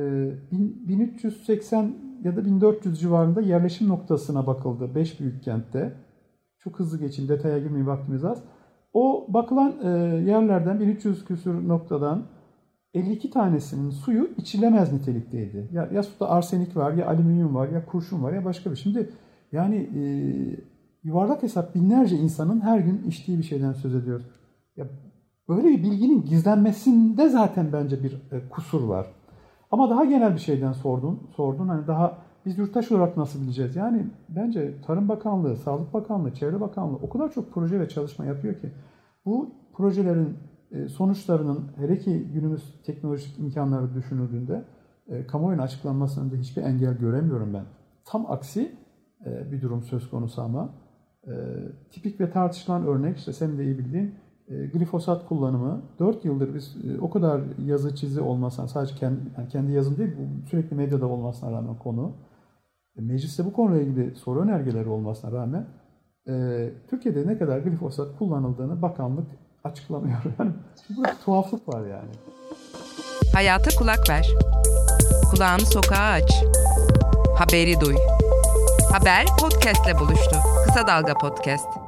1380 0.53 1.95
ya 2.25 2.37
da 2.37 2.45
1400 2.45 3.01
civarında 3.01 3.41
yerleşim 3.41 3.89
noktasına 3.89 4.47
bakıldı 4.47 4.95
5 4.95 5.21
büyük 5.21 5.43
kentte. 5.43 5.93
Çok 6.59 6.79
hızlı 6.79 6.99
geçeyim 6.99 7.29
detaya 7.29 7.59
girmeyeyim 7.59 7.87
vaktimiz 7.87 8.25
az. 8.25 8.43
O 8.97 9.27
bakılan 9.29 9.75
e, 9.85 9.89
yerlerden 10.31 10.81
1300 10.81 11.25
küsur 11.25 11.69
noktadan 11.69 12.23
52 12.95 13.31
tanesinin 13.31 13.91
suyu 13.91 14.29
içilemez 14.37 14.93
nitelikteydi. 14.93 15.69
Ya, 15.73 15.89
ya 15.93 16.03
suda 16.03 16.31
arsenik 16.31 16.77
var, 16.77 16.93
ya 16.93 17.07
alüminyum 17.07 17.55
var, 17.55 17.69
ya 17.69 17.87
kurşun 17.87 18.23
var, 18.23 18.33
ya 18.33 18.45
başka 18.45 18.71
bir. 18.71 18.77
Şimdi 18.77 19.11
yani 19.53 19.77
e, 19.77 20.03
yuvarlak 21.05 21.43
hesap 21.43 21.75
binlerce 21.75 22.17
insanın 22.17 22.61
her 22.61 22.79
gün 22.79 23.03
içtiği 23.09 23.39
bir 23.39 23.43
şeyden 23.43 23.73
söz 23.73 23.95
ediyoruz. 23.95 24.27
Ya, 24.77 24.87
böyle 25.49 25.69
bir 25.69 25.83
bilginin 25.83 26.25
gizlenmesinde 26.25 27.29
zaten 27.29 27.73
bence 27.73 28.03
bir 28.03 28.13
e, 28.13 28.49
kusur 28.51 28.83
var. 28.83 29.07
Ama 29.71 29.91
daha 29.91 30.05
genel 30.05 30.35
bir 30.35 30.41
şeyden 30.41 30.73
sordun. 30.73 31.21
Sordun 31.37 31.69
hani 31.69 31.87
daha 31.87 32.19
biz 32.47 32.59
yurttaş 32.59 32.93
olarak 32.93 33.17
nasıl 33.17 33.43
bileceğiz? 33.43 33.77
Yani 33.77 34.07
bence 34.29 34.75
Tarım 34.87 35.09
Bakanlığı, 35.09 35.57
Sağlık 35.57 35.95
Bakanlığı, 35.95 36.35
Çevre 36.35 36.61
Bakanlığı 36.61 36.97
o 36.97 37.09
kadar 37.09 37.33
çok 37.33 37.53
proje 37.53 37.81
ve 37.81 37.89
çalışma 37.89 38.25
yapıyor 38.25 38.61
ki 38.61 38.73
bu 39.25 39.51
projelerin 39.75 40.39
e, 40.71 40.89
sonuçlarının 40.89 41.71
hele 41.77 41.99
ki 41.99 42.27
günümüz 42.33 42.83
teknolojik 42.85 43.39
imkanları 43.39 43.95
düşünüldüğünde 43.95 44.65
e, 45.09 45.27
kamuoyuna 45.27 45.63
açıklanmasının 45.63 46.31
da 46.31 46.37
hiçbir 46.37 46.63
engel 46.63 46.99
göremiyorum 46.99 47.55
ben. 47.55 47.65
Tam 48.05 48.31
aksi 48.31 48.73
e, 49.27 49.53
bir 49.53 49.63
durum 49.63 49.83
söz 49.83 50.11
konusu 50.11 50.43
ama 50.43 50.75
tipik 51.91 52.21
ve 52.21 52.31
tartışılan 52.31 52.87
örnek 52.87 53.19
işte 53.19 53.33
senin 53.33 53.59
de 53.59 53.65
iyi 53.65 53.79
bildiğin 53.79 54.15
glifosat 54.49 55.29
kullanımı 55.29 55.83
4 55.99 56.25
yıldır 56.25 56.55
biz 56.55 56.77
o 57.01 57.11
kadar 57.11 57.41
yazı 57.65 57.95
çizi 57.95 58.21
olmasına 58.21 58.69
sadece 58.69 58.95
kendi, 58.95 59.21
yani 59.37 59.49
kendi 59.49 59.73
yazım 59.73 59.97
değil 59.97 60.11
sürekli 60.51 60.77
medyada 60.77 61.07
olmasına 61.07 61.53
rağmen 61.53 61.79
konu 61.79 62.13
mecliste 63.03 63.45
bu 63.45 63.53
konuyla 63.53 63.83
ilgili 63.83 64.17
soru 64.17 64.41
önergeleri 64.41 64.89
olmasına 64.89 65.33
rağmen 65.33 65.67
e, 66.29 66.69
Türkiye'de 66.91 67.27
ne 67.27 67.39
kadar 67.39 67.59
glifosat 67.59 68.19
kullanıldığını 68.19 68.83
bakanlık 68.83 69.27
açıklamıyor. 69.65 70.17
Yani 70.39 70.53
bir 70.91 71.25
tuhaflık 71.25 71.69
var 71.69 71.87
yani. 71.87 72.11
Hayata 73.35 73.71
kulak 73.79 74.11
ver. 74.11 74.35
Kulağını 75.31 75.61
sokağa 75.61 76.13
aç. 76.13 76.45
Haberi 77.39 77.81
duy. 77.81 77.97
Haber 78.93 79.27
podcastle 79.41 79.99
buluştu. 79.99 80.37
Kısa 80.67 80.87
Dalga 80.87 81.15
Podcast. 81.15 81.86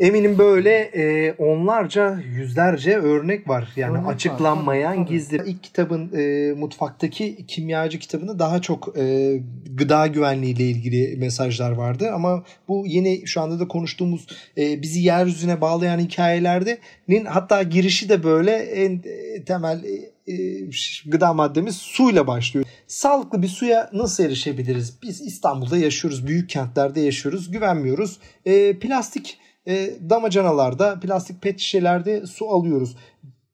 Eminim 0.00 0.38
böyle 0.38 0.70
e, 0.78 1.32
onlarca, 1.32 2.20
yüzlerce 2.34 2.96
örnek 2.96 3.48
var. 3.48 3.68
Yani 3.76 3.92
Örnek 3.92 4.06
var, 4.06 4.14
açıklanmayan 4.14 4.94
tabii, 4.94 5.04
tabii. 5.04 5.14
gizli. 5.14 5.42
İlk 5.46 5.62
kitabın 5.62 6.12
e, 6.18 6.52
mutfaktaki 6.52 7.46
kimyacı 7.46 7.98
kitabında 7.98 8.38
daha 8.38 8.62
çok 8.62 8.98
e, 8.98 9.36
gıda 9.70 10.06
güvenliği 10.06 10.54
ile 10.54 10.64
ilgili 10.64 11.16
mesajlar 11.16 11.70
vardı. 11.70 12.10
Ama 12.14 12.44
bu 12.68 12.84
yeni 12.86 13.26
şu 13.26 13.40
anda 13.40 13.60
da 13.60 13.68
konuştuğumuz 13.68 14.26
e, 14.58 14.82
bizi 14.82 15.00
yeryüzüne 15.00 15.60
bağlayan 15.60 15.98
hikayelerde'nin 15.98 17.24
hatta 17.24 17.62
girişi 17.62 18.08
de 18.08 18.22
böyle 18.22 18.52
en 18.52 19.02
e, 19.04 19.44
temel 19.44 19.84
e, 19.84 20.32
e, 20.32 20.64
gıda 21.06 21.32
maddemiz 21.32 21.76
suyla 21.76 22.26
başlıyor. 22.26 22.66
Sağlıklı 22.86 23.42
bir 23.42 23.48
suya 23.48 23.90
nasıl 23.92 24.24
erişebiliriz? 24.24 24.94
Biz 25.02 25.20
İstanbul'da 25.20 25.76
yaşıyoruz, 25.76 26.26
büyük 26.26 26.50
kentlerde 26.50 27.00
yaşıyoruz, 27.00 27.50
güvenmiyoruz. 27.50 28.18
E, 28.46 28.78
plastik 28.78 29.38
e, 29.66 30.00
damacanalarda, 30.10 31.00
plastik 31.00 31.42
pet 31.42 31.60
şişelerde 31.60 32.26
su 32.26 32.48
alıyoruz. 32.48 32.96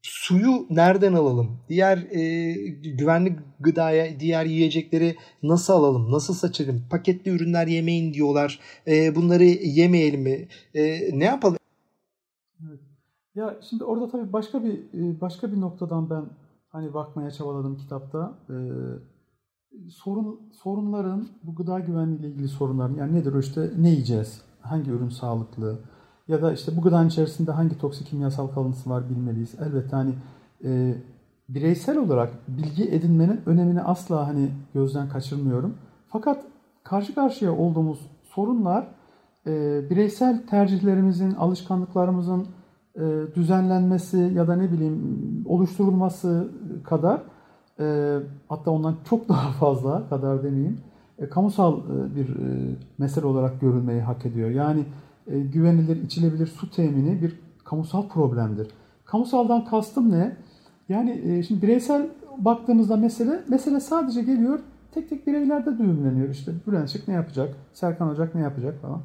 Suyu 0.02 0.66
nereden 0.70 1.12
alalım? 1.12 1.58
Diğer 1.68 1.98
e, 1.98 2.52
güvenli 2.70 3.36
gıdaya, 3.60 4.20
diğer 4.20 4.44
yiyecekleri 4.44 5.16
nasıl 5.42 5.72
alalım? 5.72 6.12
Nasıl 6.12 6.34
saçalım? 6.34 6.84
Paketli 6.90 7.30
ürünler 7.30 7.66
yemeyin 7.66 8.14
diyorlar. 8.14 8.60
E, 8.86 9.14
bunları 9.14 9.44
yemeyelim 9.44 10.22
mi? 10.22 10.48
E, 10.74 11.10
ne 11.18 11.24
yapalım? 11.24 11.58
Ya 13.34 13.56
şimdi 13.70 13.84
orada 13.84 14.08
tabii 14.08 14.32
başka 14.32 14.64
bir 14.64 14.72
e, 14.72 15.20
başka 15.20 15.52
bir 15.52 15.60
noktadan 15.60 16.10
ben 16.10 16.24
hani 16.68 16.94
bakmaya 16.94 17.30
çabaladım 17.30 17.76
kitapta. 17.76 18.38
Ee, 18.50 18.54
sorun 19.90 20.40
sorunların 20.62 21.28
bu 21.42 21.54
gıda 21.54 21.78
güvenliği 21.78 22.18
ile 22.20 22.28
ilgili 22.28 22.48
sorunların 22.48 22.94
yani 22.94 23.14
nedir 23.14 23.32
o 23.32 23.38
işte 23.38 23.70
ne 23.78 23.90
yiyeceğiz? 23.90 24.42
Hangi 24.60 24.90
ürün 24.90 25.08
sağlıklı? 25.08 25.78
Ya 26.28 26.42
da 26.42 26.52
işte 26.52 26.76
bu 26.76 26.80
gıdanın 26.80 27.08
içerisinde 27.08 27.52
hangi 27.52 27.78
toksik 27.78 28.06
kimyasal 28.06 28.48
kalıntısı 28.48 28.90
var 28.90 29.10
bilmeliyiz. 29.10 29.54
Elbette 29.60 29.96
hani 29.96 30.14
e, 30.64 30.94
bireysel 31.48 31.98
olarak 31.98 32.32
bilgi 32.48 32.84
edinmenin 32.84 33.40
önemini 33.46 33.82
asla 33.82 34.26
hani 34.26 34.50
gözden 34.74 35.08
kaçırmıyorum. 35.08 35.74
Fakat 36.08 36.44
karşı 36.84 37.14
karşıya 37.14 37.56
olduğumuz 37.56 37.98
sorunlar 38.22 38.88
e, 39.46 39.82
bireysel 39.90 40.46
tercihlerimizin, 40.46 41.34
alışkanlıklarımızın 41.34 42.46
e, 42.96 43.00
düzenlenmesi 43.34 44.32
ya 44.34 44.48
da 44.48 44.56
ne 44.56 44.72
bileyim 44.72 45.44
oluşturulması 45.48 46.48
kadar 46.84 47.22
e, 47.80 48.16
hatta 48.48 48.70
ondan 48.70 48.96
çok 49.08 49.28
daha 49.28 49.52
fazla 49.52 50.08
kadar 50.08 50.42
demeyeyim 50.42 50.80
e, 51.18 51.28
kamusal 51.28 51.78
e, 51.78 52.16
bir 52.16 52.28
e, 52.28 52.74
mesele 52.98 53.26
olarak 53.26 53.60
görülmeyi 53.60 54.00
hak 54.00 54.26
ediyor. 54.26 54.50
Yani 54.50 54.84
e, 55.26 55.38
güvenilir, 55.40 56.02
içilebilir 56.02 56.46
su 56.46 56.70
temini 56.70 57.22
bir 57.22 57.40
kamusal 57.64 58.08
problemdir. 58.08 58.68
Kamusaldan 59.04 59.64
kastım 59.64 60.12
ne? 60.12 60.36
Yani 60.88 61.22
e, 61.24 61.42
şimdi 61.42 61.62
bireysel 61.62 62.06
baktığımızda 62.38 62.96
mesele, 62.96 63.40
mesele 63.48 63.80
sadece 63.80 64.22
geliyor 64.22 64.60
tek 64.94 65.08
tek 65.08 65.26
bireylerde 65.26 65.78
düğümleniyor. 65.78 66.28
İşte 66.28 66.52
Bülent 66.66 66.88
Işık 66.88 67.08
ne 67.08 67.14
yapacak, 67.14 67.54
Serkan 67.72 68.08
Ocak 68.08 68.34
ne 68.34 68.40
yapacak 68.40 68.82
falan. 68.82 69.00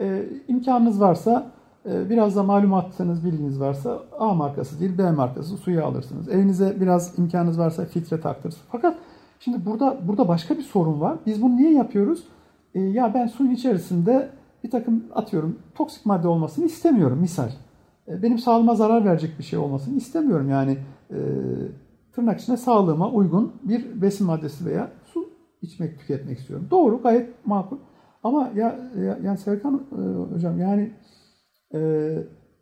E, 0.00 0.26
imkanınız 0.48 1.00
varsa 1.00 1.50
e, 1.86 2.10
biraz 2.10 2.36
da 2.36 2.42
malumatınız, 2.42 3.24
bilginiz 3.24 3.60
varsa 3.60 3.98
A 4.18 4.34
markası 4.34 4.80
değil 4.80 4.98
B 4.98 5.10
markası 5.10 5.56
suyu 5.56 5.84
alırsınız. 5.84 6.28
Evinize 6.28 6.76
biraz 6.80 7.18
imkanınız 7.18 7.58
varsa 7.58 7.84
filtre 7.84 8.20
taktırırsınız. 8.20 8.66
Fakat 8.72 8.98
şimdi 9.40 9.66
burada 9.66 9.98
burada 10.08 10.28
başka 10.28 10.56
bir 10.56 10.62
sorun 10.62 11.00
var. 11.00 11.18
Biz 11.26 11.42
bunu 11.42 11.56
niye 11.56 11.72
yapıyoruz? 11.72 12.24
E, 12.74 12.80
ya 12.80 13.14
ben 13.14 13.26
suyun 13.26 13.50
içerisinde 13.50 14.28
bir 14.64 14.70
takım 14.70 15.04
atıyorum 15.14 15.58
toksik 15.74 16.06
madde 16.06 16.28
olmasını 16.28 16.64
istemiyorum 16.64 17.18
misal. 17.20 17.48
E, 18.08 18.22
benim 18.22 18.38
sağlığıma 18.38 18.74
zarar 18.74 19.04
verecek 19.04 19.38
bir 19.38 19.44
şey 19.44 19.58
olmasını 19.58 19.96
istemiyorum. 19.96 20.48
Yani 20.48 20.78
e, 21.10 21.18
tırnak 22.12 22.40
içinde 22.40 22.56
sağlığıma 22.56 23.10
uygun 23.10 23.52
bir 23.62 24.02
besin 24.02 24.26
maddesi 24.26 24.66
veya 24.66 24.90
su 25.04 25.30
içmek, 25.62 25.98
tüketmek 25.98 26.38
istiyorum. 26.38 26.66
Doğru, 26.70 27.02
gayet 27.02 27.46
makul. 27.46 27.76
Ama 28.22 28.50
ya, 28.56 28.90
ya 28.96 29.18
yani 29.22 29.38
Serkan 29.38 29.82
e, 29.92 30.34
hocam 30.34 30.58
yani 30.58 30.92
e, 31.74 31.78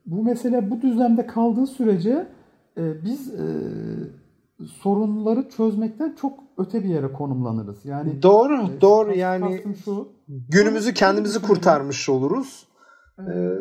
bu 0.07 0.23
mesele 0.23 0.71
bu 0.71 0.83
düzlemde 0.83 1.27
kaldığı 1.27 1.67
sürece 1.67 2.27
e, 2.77 3.05
biz 3.05 3.35
e, 3.35 3.47
sorunları 4.67 5.49
çözmekten 5.49 6.15
çok 6.21 6.39
öte 6.59 6.85
bir 6.85 6.89
yere 6.89 7.13
konumlanırız. 7.13 7.85
Yani 7.85 8.23
Doğru, 8.23 8.55
e, 8.63 8.81
doğru 8.81 9.13
yani 9.15 9.65
şu. 9.85 10.09
günümüzü 10.29 10.95
kendimizi 10.95 11.43
kurtarmış 11.43 12.09
oluruz. 12.09 12.67
Ee, 13.19 13.53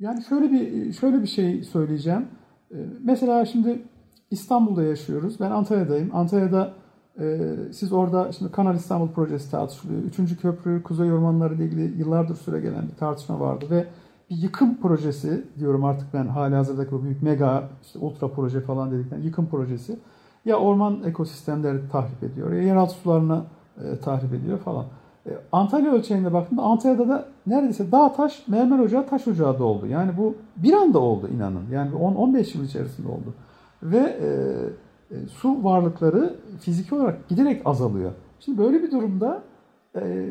Yani 0.00 0.24
şöyle 0.28 0.50
bir 0.52 0.92
şöyle 0.92 1.22
bir 1.22 1.26
şey 1.26 1.62
söyleyeceğim. 1.64 2.26
Ee, 2.70 2.76
Mesela 3.04 3.44
şimdi 3.46 3.82
İstanbul'da 4.30 4.82
yaşıyoruz. 4.82 5.40
Ben 5.40 5.50
Antalya'dayım. 5.50 6.10
Antalya'da 6.16 6.72
e, 7.20 7.40
siz 7.72 7.92
orada 7.92 8.32
şimdi 8.32 8.52
Kanal 8.52 8.74
İstanbul 8.76 9.08
projesi 9.08 9.50
tartışılıyor. 9.50 10.02
Üçüncü 10.02 10.36
köprü, 10.36 10.82
Kuzey 10.82 11.12
Ormanları 11.12 11.54
ile 11.54 11.64
ilgili 11.64 11.98
yıllardır 11.98 12.34
süre 12.34 12.60
gelen 12.60 12.88
bir 12.92 12.96
tartışma 12.96 13.40
vardı 13.40 13.64
ve 13.70 13.86
bir 14.30 14.36
yıkım 14.36 14.76
projesi 14.80 15.44
diyorum 15.58 15.84
artık 15.84 16.14
ben 16.14 16.26
hali 16.26 16.54
hazırdaki 16.54 16.92
bu 16.92 17.02
büyük 17.02 17.22
mega 17.22 17.68
işte 17.82 17.98
ultra 17.98 18.28
proje 18.28 18.60
falan 18.60 18.90
dedikten 18.90 19.18
yıkım 19.18 19.46
projesi 19.46 19.98
ya 20.44 20.56
orman 20.56 21.02
ekosistemleri 21.02 21.88
tahrip 21.92 22.22
ediyor 22.22 22.52
ya 22.52 22.62
yeraltı 22.62 22.94
sularını 22.94 23.42
e, 23.84 23.98
tahrip 24.00 24.34
ediyor 24.34 24.58
falan. 24.58 24.86
E, 25.26 25.30
Antalya 25.52 25.92
ölçeğinde 25.92 26.32
baktığımda 26.32 26.62
Antalya'da 26.62 27.08
da 27.08 27.28
neredeyse 27.46 27.92
dağ 27.92 28.12
taş, 28.12 28.48
mermer 28.48 28.78
ocağı, 28.78 29.06
taş 29.06 29.28
ocağı 29.28 29.58
da 29.58 29.64
oldu. 29.64 29.86
Yani 29.86 30.16
bu 30.16 30.34
bir 30.56 30.72
anda 30.72 30.98
oldu 30.98 31.28
inanın. 31.36 31.70
Yani 31.70 31.90
10-15 31.94 32.58
yıl 32.58 32.64
içerisinde 32.64 33.08
oldu. 33.08 33.34
Ve 33.82 33.98
e, 33.98 34.28
e, 35.14 35.26
su 35.26 35.64
varlıkları 35.64 36.36
fiziki 36.60 36.94
olarak 36.94 37.28
giderek 37.28 37.62
azalıyor. 37.64 38.12
Şimdi 38.40 38.58
böyle 38.58 38.82
bir 38.82 38.90
durumda 38.90 39.42
e, 39.96 40.30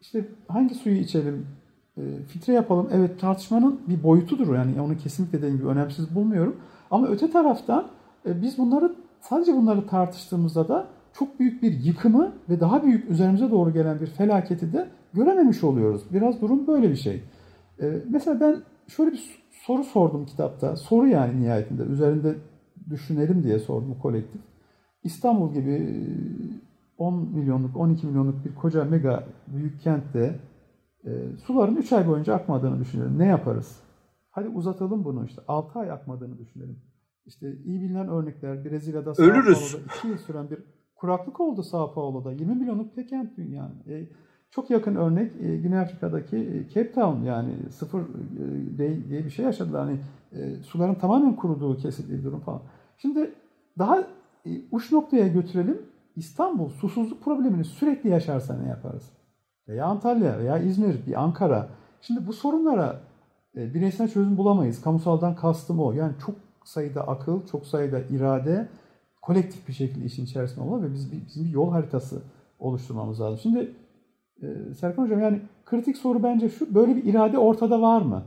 işte 0.00 0.28
hangi 0.48 0.74
suyu 0.74 0.96
içelim, 0.96 1.46
e, 1.96 2.02
filtre 2.28 2.52
yapalım. 2.52 2.88
Evet 2.92 3.20
tartışmanın 3.20 3.80
bir 3.88 4.02
boyutudur. 4.02 4.54
Yani 4.54 4.80
onu 4.80 4.96
kesinlikle 4.96 5.38
dediğim 5.38 5.56
gibi 5.56 5.68
önemsiz 5.68 6.14
bulmuyorum. 6.14 6.56
Ama 6.90 7.06
öte 7.06 7.30
taraftan 7.30 7.86
e, 8.26 8.42
biz 8.42 8.58
bunları 8.58 8.94
sadece 9.22 9.52
bunları 9.56 9.86
tartıştığımızda 9.86 10.68
da 10.68 10.86
çok 11.12 11.40
büyük 11.40 11.62
bir 11.62 11.72
yıkımı 11.72 12.32
ve 12.48 12.60
daha 12.60 12.82
büyük 12.82 13.10
üzerimize 13.10 13.50
doğru 13.50 13.72
gelen 13.72 14.00
bir 14.00 14.06
felaketi 14.06 14.72
de 14.72 14.88
görememiş 15.14 15.64
oluyoruz. 15.64 16.02
Biraz 16.12 16.40
durum 16.40 16.66
böyle 16.66 16.90
bir 16.90 16.96
şey. 16.96 17.22
Ee, 17.80 17.92
mesela 18.08 18.40
ben 18.40 18.56
şöyle 18.88 19.12
bir 19.12 19.42
soru 19.50 19.84
sordum 19.84 20.26
kitapta. 20.26 20.76
Soru 20.76 21.08
yani 21.08 21.42
nihayetinde. 21.42 21.82
Üzerinde 21.82 22.34
düşünelim 22.90 23.44
diye 23.44 23.58
sordum 23.58 23.98
kolektif. 24.02 24.40
İstanbul 25.04 25.52
gibi 25.54 25.70
e, 25.70 27.02
10 27.02 27.14
milyonluk, 27.14 27.76
12 27.76 28.06
milyonluk 28.06 28.44
bir 28.44 28.54
koca 28.54 28.84
mega 28.84 29.24
büyük 29.46 29.80
kentte 29.80 30.40
e, 31.04 31.10
suların 31.46 31.76
3 31.76 31.92
ay 31.92 32.08
boyunca 32.08 32.34
akmadığını 32.34 32.80
düşünelim. 32.80 33.18
Ne 33.18 33.26
yaparız? 33.26 33.80
Hadi 34.30 34.48
uzatalım 34.48 35.04
bunu 35.04 35.26
işte. 35.26 35.42
6 35.48 35.78
ay 35.78 35.90
akmadığını 35.90 36.38
düşünelim. 36.38 36.91
İşte 37.26 37.56
iyi 37.64 37.80
bilinen 37.80 38.08
örnekler 38.08 38.64
Brezilya'da 38.64 39.14
Sao 39.14 39.26
Ölürüz. 39.26 39.72
Paulo'da 39.72 39.94
2 39.98 40.08
yıl 40.08 40.18
süren 40.18 40.50
bir 40.50 40.58
kuraklık 40.94 41.40
oldu 41.40 41.62
Sao 41.62 41.94
Paulo'da. 41.94 42.32
20 42.32 42.54
milyonluk 42.54 42.96
bir 42.96 43.08
kent 43.08 43.36
dünyanın. 43.36 43.82
E, 43.88 44.08
çok 44.50 44.70
yakın 44.70 44.94
örnek 44.94 45.32
e, 45.40 45.56
Güney 45.56 45.78
Afrika'daki 45.78 46.36
e, 46.36 46.68
Cape 46.68 46.92
Town 46.92 47.22
yani 47.22 47.54
sıfır 47.70 48.00
e, 48.00 48.78
diye, 48.78 49.08
diye 49.08 49.24
bir 49.24 49.30
şey 49.30 49.44
yaşadılar. 49.44 49.80
Hani 49.80 49.98
e, 50.32 50.62
suların 50.62 50.94
tamamen 50.94 51.36
kuruduğu 51.36 51.76
kesildiği 51.76 52.24
durum 52.24 52.40
falan. 52.40 52.62
Şimdi 52.98 53.34
daha 53.78 54.00
e, 54.46 54.50
uç 54.70 54.92
noktaya 54.92 55.28
götürelim. 55.28 55.82
İstanbul 56.16 56.68
susuzluk 56.68 57.24
problemini 57.24 57.64
sürekli 57.64 58.10
yaşarsa 58.10 58.58
ne 58.58 58.68
yaparız? 58.68 59.12
Veya 59.68 59.86
Antalya 59.86 60.38
veya 60.38 60.58
İzmir, 60.58 61.06
bir 61.06 61.22
Ankara. 61.22 61.68
Şimdi 62.00 62.26
bu 62.26 62.32
sorunlara 62.32 63.00
e, 63.56 63.74
bireysel 63.74 64.08
çözüm 64.08 64.36
bulamayız. 64.36 64.82
Kamusaldan 64.82 65.36
kastım 65.36 65.80
o. 65.80 65.92
Yani 65.92 66.12
çok 66.26 66.34
sayıda 66.64 67.08
akıl, 67.08 67.46
çok 67.46 67.66
sayıda 67.66 68.00
irade 68.00 68.68
kolektif 69.22 69.68
bir 69.68 69.72
şekilde 69.72 70.04
işin 70.04 70.24
içerisinde 70.24 70.60
olmalı 70.60 70.82
ve 70.82 70.94
biz, 70.94 71.12
bizim 71.26 71.44
bir 71.44 71.50
yol 71.50 71.70
haritası 71.72 72.22
oluşturmamız 72.58 73.20
lazım. 73.20 73.38
Şimdi 73.38 73.72
e, 74.42 74.74
Serkan 74.74 75.02
Hocam 75.02 75.20
yani 75.20 75.40
kritik 75.64 75.96
soru 75.96 76.22
bence 76.22 76.48
şu, 76.48 76.74
böyle 76.74 76.96
bir 76.96 77.04
irade 77.04 77.38
ortada 77.38 77.82
var 77.82 78.02
mı? 78.02 78.22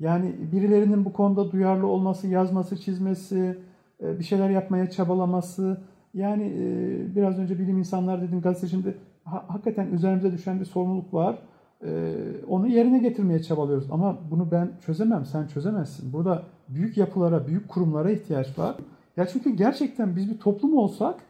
Yani 0.00 0.34
birilerinin 0.52 1.04
bu 1.04 1.12
konuda 1.12 1.52
duyarlı 1.52 1.86
olması, 1.86 2.28
yazması, 2.28 2.76
çizmesi, 2.76 3.58
e, 4.02 4.18
bir 4.18 4.24
şeyler 4.24 4.50
yapmaya 4.50 4.90
çabalaması, 4.90 5.80
yani 6.14 6.44
e, 6.58 7.16
biraz 7.16 7.38
önce 7.38 7.58
bilim 7.58 7.78
insanlar 7.78 8.22
dedim 8.22 8.40
gazetecimde 8.40 8.94
ha, 9.24 9.44
hakikaten 9.48 9.86
üzerimize 9.86 10.32
düşen 10.32 10.60
bir 10.60 10.64
sorumluluk 10.64 11.14
var. 11.14 11.38
E, 11.84 12.14
onu 12.48 12.68
yerine 12.68 12.98
getirmeye 12.98 13.42
çabalıyoruz 13.42 13.88
ama 13.90 14.18
bunu 14.30 14.50
ben 14.50 14.72
çözemem, 14.86 15.24
sen 15.24 15.46
çözemezsin. 15.46 16.12
Burada 16.12 16.42
büyük 16.68 16.96
yapılara, 16.96 17.46
büyük 17.46 17.68
kurumlara 17.68 18.10
ihtiyaç 18.10 18.58
var. 18.58 18.76
Ya 19.16 19.26
çünkü 19.26 19.50
gerçekten 19.50 20.16
biz 20.16 20.30
bir 20.30 20.38
toplum 20.38 20.76
olsak 20.76 21.20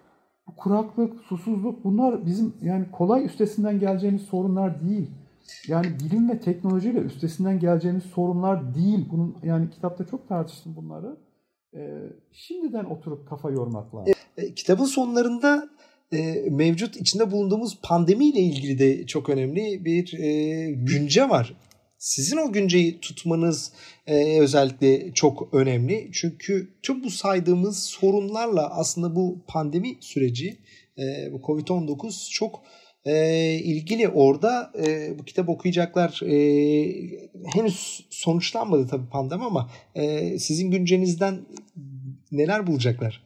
bu 0.47 0.57
kuraklık, 0.57 1.21
susuzluk 1.21 1.85
bunlar 1.85 2.27
bizim 2.27 2.55
yani 2.63 2.87
kolay 2.93 3.25
üstesinden 3.25 3.81
geleceğimiz 3.81 4.23
sorunlar 4.23 4.81
değil. 4.89 5.11
Yani 5.69 5.87
bilim 6.05 6.29
ve 6.29 6.41
teknolojiyle 6.41 6.99
üstesinden 6.99 7.59
geleceğimiz 7.59 8.05
sorunlar 8.05 8.75
değil. 8.75 9.09
Bunun 9.13 9.37
yani 9.43 9.71
kitapta 9.71 10.07
çok 10.07 10.29
tartıştım 10.29 10.77
bunları. 10.77 11.17
Ee, 11.75 12.13
şimdiden 12.33 12.85
oturup 12.85 13.29
kafa 13.29 13.51
yormak 13.51 13.95
lazım. 13.95 14.15
E, 14.37 14.55
kitabın 14.55 14.85
sonlarında 14.85 15.69
e, 16.13 16.45
mevcut 16.51 16.97
içinde 16.97 17.31
bulunduğumuz 17.31 17.79
pandemiyle 17.83 18.41
ilgili 18.41 18.79
de 18.79 19.07
çok 19.07 19.29
önemli 19.29 19.85
bir 19.85 20.19
e, 20.19 20.71
günce 20.71 21.29
var. 21.29 21.55
Sizin 21.99 22.37
o 22.37 22.53
günceyi 22.53 23.01
tutmanız 23.01 23.73
e, 24.07 24.41
özellikle 24.41 25.13
çok 25.13 25.55
önemli. 25.55 26.11
Çünkü 26.13 26.69
tüm 26.83 27.05
bu 27.05 27.11
saydığımız 27.11 27.85
sorunlarla 27.85 28.71
aslında 28.79 29.17
bu 29.17 29.45
pandemi 29.47 29.97
süreci, 30.01 30.59
bu 31.33 31.37
Covid-19 31.37 32.31
çok 32.31 32.63
e, 33.05 33.55
ilgili. 33.55 34.09
Orada 34.09 34.73
e, 34.87 35.19
bu 35.19 35.25
kitap 35.25 35.49
okuyacaklar 35.49 36.21
e, 36.23 36.37
henüz 37.55 38.07
sonuçlanmadı 38.11 38.87
tabii 38.89 39.09
pandemi 39.09 39.45
ama 39.45 39.71
e, 39.95 40.39
sizin 40.39 40.71
güncenizden 40.71 41.41
neler 42.33 42.67
bulacaklar? 42.67 43.23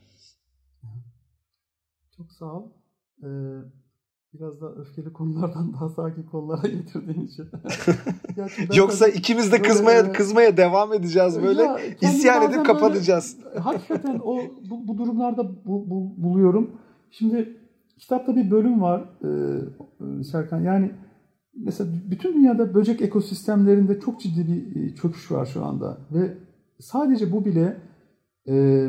Çok 2.17 2.33
sağ 2.33 2.45
ol. 2.45 2.76
Ee, 3.23 3.27
biraz 4.35 4.61
da 4.61 4.75
öfkeli 4.75 5.13
konulardan 5.13 5.73
daha 5.73 5.89
sakin 5.89 6.23
konulara 6.23 6.69
getirdiğin 6.69 7.27
için. 7.27 7.49
Yoksa 8.77 9.09
ikimiz 9.09 9.53
de 9.53 9.63
kızmaya 9.63 10.03
böyle, 10.03 10.13
kızmaya 10.13 10.57
devam 10.57 10.93
edeceğiz 10.93 11.43
böyle. 11.43 11.63
Ya, 11.63 11.79
isyan 12.01 12.43
edip. 12.43 12.57
Böyle, 13.45 13.61
hakikaten 13.61 14.21
o 14.25 14.39
bu, 14.71 14.89
bu 14.89 14.99
durumlarda 14.99 15.65
bu, 15.67 15.91
bu, 15.91 16.23
buluyorum. 16.23 16.71
Şimdi 17.11 17.57
kitapta 17.99 18.37
bir 18.37 18.51
bölüm 18.51 18.83
var 18.83 19.05
e, 19.25 19.29
e, 20.21 20.25
Serkan. 20.25 20.61
Yani 20.61 20.91
mesela 21.55 21.91
bütün 22.11 22.35
dünyada 22.35 22.75
böcek 22.75 23.03
ekosistemlerinde 23.03 24.01
çok 24.01 24.21
ciddi 24.21 24.47
bir 24.47 24.83
e, 24.83 24.95
çöküş 24.95 25.31
var 25.31 25.47
şu 25.47 25.65
anda 25.65 25.99
ve 26.13 26.39
sadece 26.81 27.33
bu 27.33 27.45
bile 27.45 27.77
e, 28.49 28.87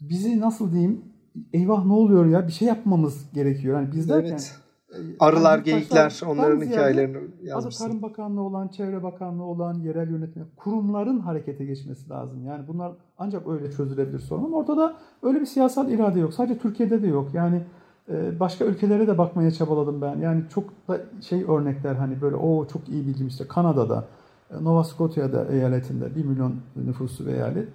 bizi 0.00 0.40
nasıl 0.40 0.72
diyeyim 0.72 1.15
eyvah 1.52 1.84
ne 1.84 1.92
oluyor 1.92 2.26
ya 2.26 2.46
bir 2.46 2.52
şey 2.52 2.68
yapmamız 2.68 3.32
gerekiyor. 3.32 3.80
Yani 3.80 3.92
biz 3.92 4.08
derken 4.08 4.30
evet. 4.30 4.56
E, 4.92 4.98
Arılar, 5.18 5.56
yani 5.56 5.64
geyikler, 5.64 6.20
onların 6.26 6.60
hikayelerini 6.60 7.18
yazmışsın. 7.42 7.86
Tarım 7.86 8.02
Bakanlığı 8.02 8.40
olan, 8.40 8.68
Çevre 8.68 9.02
Bakanlığı 9.02 9.44
olan, 9.44 9.74
yerel 9.74 10.10
yönetim 10.10 10.46
kurumların 10.56 11.20
harekete 11.20 11.64
geçmesi 11.64 12.10
lazım. 12.10 12.44
Yani 12.44 12.68
bunlar 12.68 12.92
ancak 13.18 13.48
öyle 13.48 13.70
çözülebilir 13.72 14.18
sorun. 14.18 14.44
Ama 14.44 14.56
ortada 14.56 14.96
öyle 15.22 15.40
bir 15.40 15.46
siyasal 15.46 15.90
irade 15.90 16.20
yok. 16.20 16.34
Sadece 16.34 16.58
Türkiye'de 16.58 17.02
de 17.02 17.06
yok. 17.06 17.34
Yani 17.34 17.62
e, 18.08 18.40
başka 18.40 18.64
ülkelere 18.64 19.06
de 19.06 19.18
bakmaya 19.18 19.50
çabaladım 19.50 20.00
ben. 20.00 20.18
Yani 20.18 20.42
çok 20.54 20.64
da 20.88 21.00
şey 21.20 21.44
örnekler 21.48 21.94
hani 21.94 22.20
böyle 22.20 22.36
o 22.36 22.66
çok 22.66 22.88
iyi 22.88 23.06
bildiğim 23.06 23.28
işte 23.28 23.48
Kanada'da, 23.48 24.04
e, 24.50 24.64
Nova 24.64 24.84
Scotia'da 24.84 25.44
eyaletinde 25.44 26.14
1 26.16 26.24
milyon 26.24 26.54
nüfuslu 26.76 27.26
bir 27.26 27.32
eyalet 27.32 27.68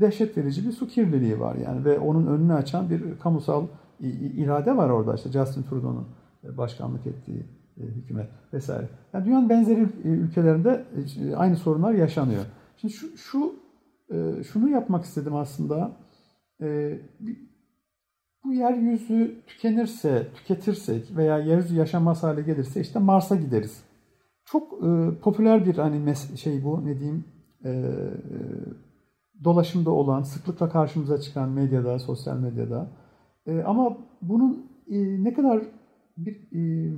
dehşet 0.00 0.36
verici 0.36 0.66
bir 0.66 0.72
su 0.72 0.88
kirliliği 0.88 1.40
var 1.40 1.56
yani 1.56 1.84
ve 1.84 1.98
onun 1.98 2.26
önünü 2.26 2.52
açan 2.52 2.90
bir 2.90 3.18
kamusal 3.18 3.66
irade 4.00 4.76
var 4.76 4.90
orada 4.90 5.14
işte 5.14 5.32
Justin 5.32 5.62
Trudeau'nun 5.62 6.08
e, 6.44 6.56
başkanlık 6.56 7.06
ettiği 7.06 7.46
e, 7.76 7.82
hükümet 7.82 8.28
vesaire. 8.52 8.88
Yani 9.12 9.24
dünyanın 9.24 9.48
benzeri 9.48 9.88
ülkelerinde 10.04 10.84
aynı 11.36 11.56
sorunlar 11.56 11.92
yaşanıyor. 11.92 12.44
Şimdi 12.76 12.94
şu, 12.94 13.18
şu 13.18 13.64
şunu 14.52 14.68
yapmak 14.68 15.04
istedim 15.04 15.34
aslında. 15.34 15.96
Bu 18.44 18.52
yeryüzü 18.52 19.42
tükenirse, 19.46 20.28
tüketirsek 20.34 21.16
veya 21.16 21.38
yeryüzü 21.38 21.76
yaşanmaz 21.76 22.22
hale 22.22 22.42
gelirse 22.42 22.80
işte 22.80 22.98
Mars'a 22.98 23.36
gideriz. 23.36 23.84
Çok 24.44 24.80
popüler 25.22 25.66
bir 25.66 25.74
hani 25.74 26.14
şey 26.16 26.64
bu 26.64 26.86
ne 26.86 27.00
diyeyim 27.00 27.24
dolaşımda 29.44 29.90
olan, 29.90 30.22
sıklıkla 30.22 30.68
karşımıza 30.68 31.20
çıkan 31.20 31.48
medyada, 31.48 31.98
sosyal 31.98 32.36
medyada. 32.36 32.86
E, 33.46 33.62
ama 33.62 33.96
bunun 34.22 34.66
e, 34.90 35.24
ne 35.24 35.34
kadar 35.34 35.62
bir 36.16 36.34
e, 36.52 36.92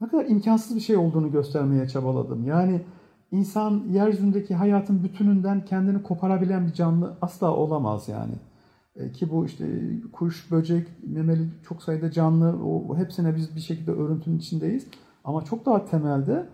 ne 0.00 0.08
kadar 0.08 0.26
imkansız 0.26 0.76
bir 0.76 0.80
şey 0.80 0.96
olduğunu 0.96 1.32
göstermeye 1.32 1.88
çabaladım. 1.88 2.46
Yani 2.46 2.80
insan 3.30 3.82
yeryüzündeki 3.90 4.54
hayatın 4.54 5.04
bütününden 5.04 5.64
kendini 5.64 6.02
koparabilen 6.02 6.66
bir 6.66 6.72
canlı 6.72 7.16
asla 7.22 7.54
olamaz 7.54 8.08
yani. 8.08 8.34
E, 8.96 9.12
ki 9.12 9.30
bu 9.30 9.46
işte 9.46 9.66
kuş, 10.12 10.50
böcek, 10.52 10.88
memeli 11.06 11.48
çok 11.68 11.82
sayıda 11.82 12.10
canlı 12.10 12.66
o 12.66 12.96
hepsine 12.96 13.36
biz 13.36 13.56
bir 13.56 13.60
şekilde 13.60 13.90
örüntünün 13.90 14.38
içindeyiz. 14.38 14.86
Ama 15.24 15.44
çok 15.44 15.66
daha 15.66 15.84
temelde 15.84 16.46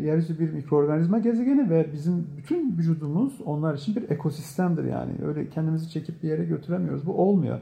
yeryüzü 0.00 0.38
bir 0.38 0.52
mikroorganizma 0.52 1.18
gezegeni 1.18 1.70
ve 1.70 1.92
bizim 1.92 2.26
bütün 2.36 2.78
vücudumuz 2.78 3.40
onlar 3.44 3.74
için 3.74 3.96
bir 3.96 4.10
ekosistemdir 4.10 4.84
yani. 4.84 5.12
Öyle 5.24 5.50
kendimizi 5.50 5.90
çekip 5.90 6.22
bir 6.22 6.28
yere 6.28 6.44
götüremiyoruz. 6.44 7.06
Bu 7.06 7.12
olmuyor. 7.12 7.58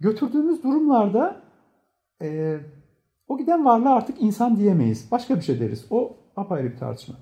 Götürdüğümüz 0.00 0.62
durumlarda 0.62 1.36
e, 2.22 2.58
o 3.28 3.38
giden 3.38 3.64
varlığa 3.64 3.94
artık 3.94 4.22
insan 4.22 4.56
diyemeyiz. 4.56 5.08
Başka 5.10 5.36
bir 5.36 5.40
şey 5.40 5.60
deriz. 5.60 5.86
O 5.90 6.16
apayrı 6.36 6.72
bir 6.72 6.76
tartışma. 6.76 7.14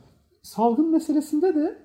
Salgın 0.42 0.92
meselesinde 0.92 1.54
de 1.54 1.78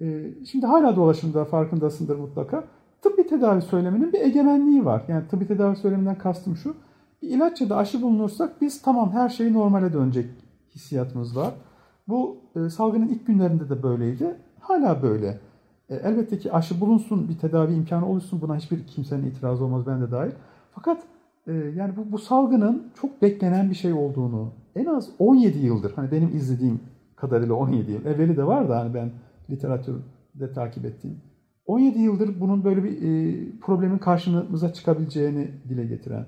e, 0.00 0.34
şimdi 0.44 0.66
hala 0.66 0.96
dolaşımda 0.96 1.44
farkındasındır 1.44 2.16
mutlaka. 2.16 2.64
Tıbbi 3.02 3.26
tedavi 3.26 3.62
söyleminin 3.62 4.12
bir 4.12 4.20
egemenliği 4.20 4.84
var. 4.84 5.02
Yani 5.08 5.28
tıbbi 5.28 5.46
tedavi 5.46 5.76
söyleminden 5.76 6.18
kastım 6.18 6.56
şu. 6.56 6.76
Bir 7.22 7.28
ilaç 7.28 7.60
ya 7.60 7.68
da 7.68 7.76
aşı 7.76 8.02
bulunursak 8.02 8.60
biz 8.60 8.82
tamam 8.82 9.12
her 9.12 9.28
şey 9.28 9.52
normale 9.52 9.92
dönecek 9.92 10.30
hissiyatımız 10.78 11.36
var. 11.36 11.54
Bu 12.08 12.36
e, 12.56 12.70
salgının 12.70 13.08
ilk 13.08 13.26
günlerinde 13.26 13.68
de 13.68 13.82
böyleydi. 13.82 14.36
Hala 14.60 15.02
böyle. 15.02 15.38
E, 15.88 15.94
elbette 15.96 16.38
ki 16.38 16.52
aşı 16.52 16.80
bulunsun, 16.80 17.28
bir 17.28 17.38
tedavi 17.38 17.74
imkanı 17.74 18.08
oluşsun. 18.08 18.40
Buna 18.40 18.56
hiçbir 18.56 18.86
kimsenin 18.86 19.26
itirazı 19.26 19.64
olmaz, 19.64 19.86
ben 19.86 20.00
de 20.00 20.10
dahil. 20.10 20.32
Fakat 20.72 21.02
e, 21.46 21.52
yani 21.52 21.96
bu, 21.96 22.12
bu 22.12 22.18
salgının 22.18 22.86
çok 23.00 23.22
beklenen 23.22 23.70
bir 23.70 23.74
şey 23.74 23.92
olduğunu, 23.92 24.52
en 24.76 24.86
az 24.86 25.10
17 25.18 25.58
yıldır, 25.58 25.92
hani 25.92 26.10
benim 26.10 26.36
izlediğim 26.36 26.80
kadarıyla 27.16 27.54
17 27.54 27.92
yıl, 27.92 28.04
evveli 28.04 28.36
de 28.36 28.46
var 28.46 28.68
da 28.68 28.80
hani 28.80 28.94
ben 28.94 29.10
literatürde 29.50 30.52
takip 30.54 30.84
ettiğim, 30.84 31.20
17 31.66 31.98
yıldır 31.98 32.40
bunun 32.40 32.64
böyle 32.64 32.84
bir 32.84 33.02
e, 33.02 33.36
problemin 33.60 33.98
karşımıza 33.98 34.72
çıkabileceğini 34.72 35.50
dile 35.68 35.86
getiren, 35.86 36.26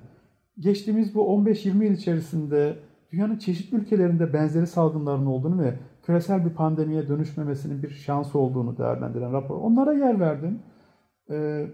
geçtiğimiz 0.59 1.15
bu 1.15 1.21
15-20 1.21 1.85
yıl 1.85 1.93
içerisinde 1.93 2.77
dünyanın 3.13 3.39
çeşitli 3.39 3.77
ülkelerinde 3.77 4.33
benzeri 4.33 4.67
salgınların 4.67 5.27
olduğunu 5.27 5.63
ve 5.63 5.79
küresel 6.03 6.45
bir 6.45 6.51
pandemiye 6.51 7.09
dönüşmemesinin 7.09 7.83
bir 7.83 7.91
şansı 7.91 8.39
olduğunu 8.39 8.79
değerlendiren 8.79 9.33
rapor. 9.33 9.57
Onlara 9.57 9.93
yer 9.93 10.21
verdim. 10.21 10.63
Ee, 11.31 11.67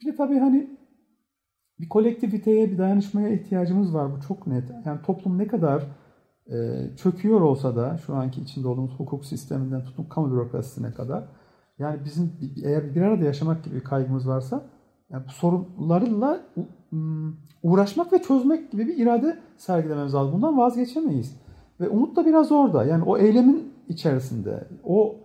bir 0.00 0.12
de 0.12 0.16
tabii 0.16 0.38
hani 0.38 0.76
bir 1.80 1.88
kolektiviteye, 1.88 2.70
bir 2.72 2.78
dayanışmaya 2.78 3.28
ihtiyacımız 3.28 3.94
var. 3.94 4.16
Bu 4.16 4.20
çok 4.20 4.46
net. 4.46 4.64
Yani 4.84 5.02
toplum 5.02 5.38
ne 5.38 5.46
kadar 5.46 5.82
e, 6.46 6.56
çöküyor 6.96 7.40
olsa 7.40 7.76
da 7.76 7.98
şu 7.98 8.14
anki 8.14 8.40
içinde 8.40 8.68
olduğumuz 8.68 8.94
hukuk 8.98 9.24
sisteminden 9.24 9.84
tutun 9.84 10.04
kamu 10.04 10.32
bürokrasisine 10.32 10.94
kadar 10.94 11.24
yani 11.78 12.04
bizim 12.04 12.32
eğer 12.64 12.94
bir 12.94 13.02
arada 13.02 13.24
yaşamak 13.24 13.64
gibi 13.64 13.74
bir 13.74 13.84
kaygımız 13.84 14.28
varsa 14.28 14.70
yani 15.10 15.24
bu 15.26 15.30
sorunlarla 15.30 16.40
uğraşmak 17.62 18.12
ve 18.12 18.22
çözmek 18.22 18.72
gibi 18.72 18.86
bir 18.86 18.98
irade 18.98 19.38
sergilememiz 19.56 20.14
lazım. 20.14 20.34
Bundan 20.34 20.58
vazgeçemeyiz. 20.58 21.36
Ve 21.80 21.88
umut 21.88 22.16
da 22.16 22.26
biraz 22.26 22.52
orada. 22.52 22.84
Yani 22.84 23.04
o 23.04 23.18
eylemin 23.18 23.72
içerisinde. 23.88 24.68
O 24.84 25.16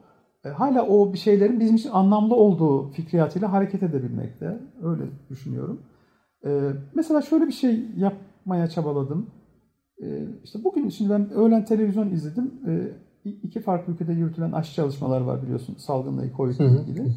e, 0.46 0.50
hala 0.50 0.88
o 0.88 1.14
bir 1.14 1.18
şeylerin 1.18 1.60
bizim 1.60 1.76
için 1.76 1.90
anlamlı 1.90 2.36
olduğu 2.36 2.92
fikriyatıyla 2.92 3.52
hareket 3.52 3.84
edebilmekte. 3.84 4.60
Öyle 4.84 5.04
düşünüyorum. 5.30 5.82
E, 6.46 6.72
mesela 6.96 7.22
şöyle 7.22 7.48
bir 7.48 7.52
şey 7.52 7.86
yapmaya 7.98 8.68
çabaladım. 8.68 9.30
E, 10.04 10.28
işte 10.44 10.64
bugün 10.64 10.90
şimdi 10.90 11.12
ben 11.12 11.30
öğlen 11.30 11.66
televizyon 11.66 12.10
izledim. 12.10 12.52
E, 12.68 12.92
iki 13.26 13.60
farklı 13.60 13.94
ülkede 13.94 14.14
yürütülen 14.14 14.52
aşı 14.52 14.74
çalışmalar 14.74 15.22
var 15.22 15.44
biliyorsun 15.44 15.76
salgınla 15.78 16.24
COVID 16.38 16.60
ile 16.60 16.82
ilgili. 16.82 17.14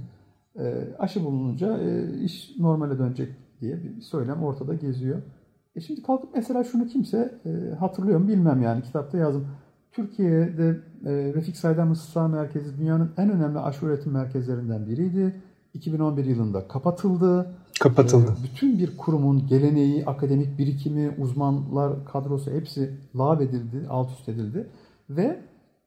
E, 0.58 0.94
aşı 0.98 1.24
bulununca 1.24 1.78
e, 1.78 2.18
iş 2.20 2.58
normale 2.58 2.98
dönecek 2.98 3.28
diye 3.64 3.84
bir 3.84 4.00
söylem 4.00 4.42
ortada 4.42 4.74
geziyor. 4.74 5.22
E 5.76 5.80
şimdi 5.80 6.02
kalkıp 6.02 6.30
mesela 6.34 6.64
şunu 6.64 6.86
kimse 6.86 7.34
e, 7.46 7.74
hatırlıyor 7.74 8.20
mu 8.20 8.28
bilmem 8.28 8.62
yani 8.62 8.82
kitapta 8.82 9.18
yazdım. 9.18 9.48
Türkiye'de 9.92 10.80
e, 11.04 11.10
Refik 11.34 11.56
Saydam 11.56 11.92
Isısra 11.92 12.28
Merkezi 12.28 12.78
dünyanın 12.78 13.10
en 13.16 13.30
önemli 13.30 13.58
aşı 13.58 13.86
üretim 13.86 14.12
merkezlerinden 14.12 14.86
biriydi. 14.86 15.40
2011 15.74 16.24
yılında 16.24 16.68
kapatıldı. 16.68 17.46
Kapatıldı. 17.80 18.36
E, 18.40 18.44
bütün 18.44 18.78
bir 18.78 18.96
kurumun 18.96 19.46
geleneği, 19.46 20.06
akademik 20.06 20.58
birikimi, 20.58 21.14
uzmanlar 21.18 22.04
kadrosu 22.04 22.50
hepsi 22.50 22.90
lağvedildi, 23.16 23.86
alt 23.88 24.10
üst 24.10 24.28
edildi. 24.28 24.68
Ve 25.10 25.40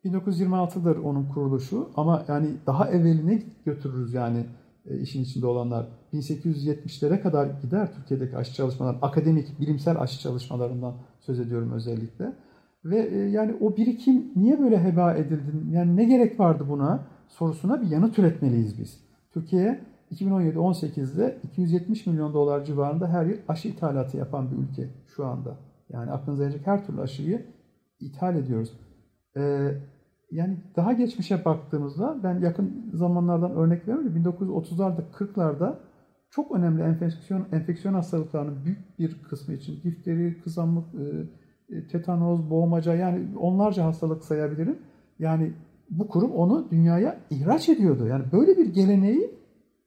1926'dır 0.06 0.98
onun 0.98 1.26
kuruluşu 1.26 1.90
ama 1.96 2.26
yani 2.28 2.50
daha 2.66 2.90
evveline 2.90 3.44
götürürüz 3.66 4.14
yani 4.14 4.46
e, 4.86 5.00
işin 5.00 5.24
içinde 5.24 5.48
olanlar 5.48 5.88
1870'lere 6.14 7.22
kadar 7.22 7.48
gider 7.62 7.94
Türkiye'deki 7.94 8.38
aşı 8.38 8.54
çalışmalar, 8.54 8.98
akademik, 9.02 9.60
bilimsel 9.60 10.02
aşı 10.02 10.20
çalışmalarından 10.20 10.94
söz 11.20 11.40
ediyorum 11.40 11.72
özellikle. 11.72 12.34
Ve 12.86 12.98
e, 12.98 13.18
yani 13.18 13.56
o 13.62 13.78
birikim 13.78 14.32
niye 14.36 14.60
böyle 14.60 14.84
heba 14.84 15.14
edildi? 15.14 15.52
Yani 15.72 15.96
ne 15.96 16.04
gerek 16.04 16.40
vardı 16.40 16.66
buna 16.70 17.08
sorusuna 17.28 17.82
bir 17.82 17.88
yanıt 17.88 18.20
üretmeliyiz 18.20 18.80
biz. 18.80 19.00
Türkiye 19.32 19.80
2017-18'de 20.12 21.38
270 21.44 22.06
milyon 22.06 22.34
dolar 22.34 22.66
civarında 22.66 23.08
her 23.08 23.26
yıl 23.26 23.38
aşı 23.48 23.68
ithalatı 23.68 24.18
yapan 24.18 24.52
bir 24.52 24.58
ülke 24.58 24.90
şu 25.16 25.26
anda. 25.26 25.58
Yani 25.90 26.12
aklınıza 26.12 26.44
gelecek 26.44 26.68
her 26.68 26.86
türlü 26.86 27.02
aşıyı 27.02 27.46
ithal 28.00 28.36
ediyoruz. 28.36 28.74
Ee, 29.38 29.72
yani 30.32 30.58
daha 30.76 30.94
geçmişe 30.94 31.46
baktığımızda 31.46 32.18
ben 32.24 32.40
yakın 32.40 32.92
zamanlardan 32.94 33.52
örnek 33.52 33.88
veriyorum. 33.88 34.24
1930'larda 34.24 35.02
40'larda 35.14 35.76
çok 36.38 36.52
önemli 36.52 36.82
enfeksiyon 36.84 37.46
enfeksiyon 37.52 37.94
hastalıklarının 37.94 38.66
büyük 38.66 39.00
bir 39.00 39.24
kısmı 39.30 39.54
için 39.54 39.84
difteri, 39.84 40.42
kızamık, 40.44 40.86
e, 40.96 41.76
e, 41.76 41.88
tetanoz, 41.88 42.50
boğmaca 42.50 42.96
yani 42.96 43.28
onlarca 43.40 43.86
hastalık 43.86 44.24
sayabilirim. 44.24 44.80
Yani 45.20 45.54
bu 45.90 46.08
kurum 46.08 46.32
onu 46.32 46.68
dünyaya 46.72 47.18
ihraç 47.30 47.70
ediyordu. 47.70 48.08
Yani 48.08 48.24
böyle 48.32 48.58
bir 48.58 48.74
geleneği 48.74 49.32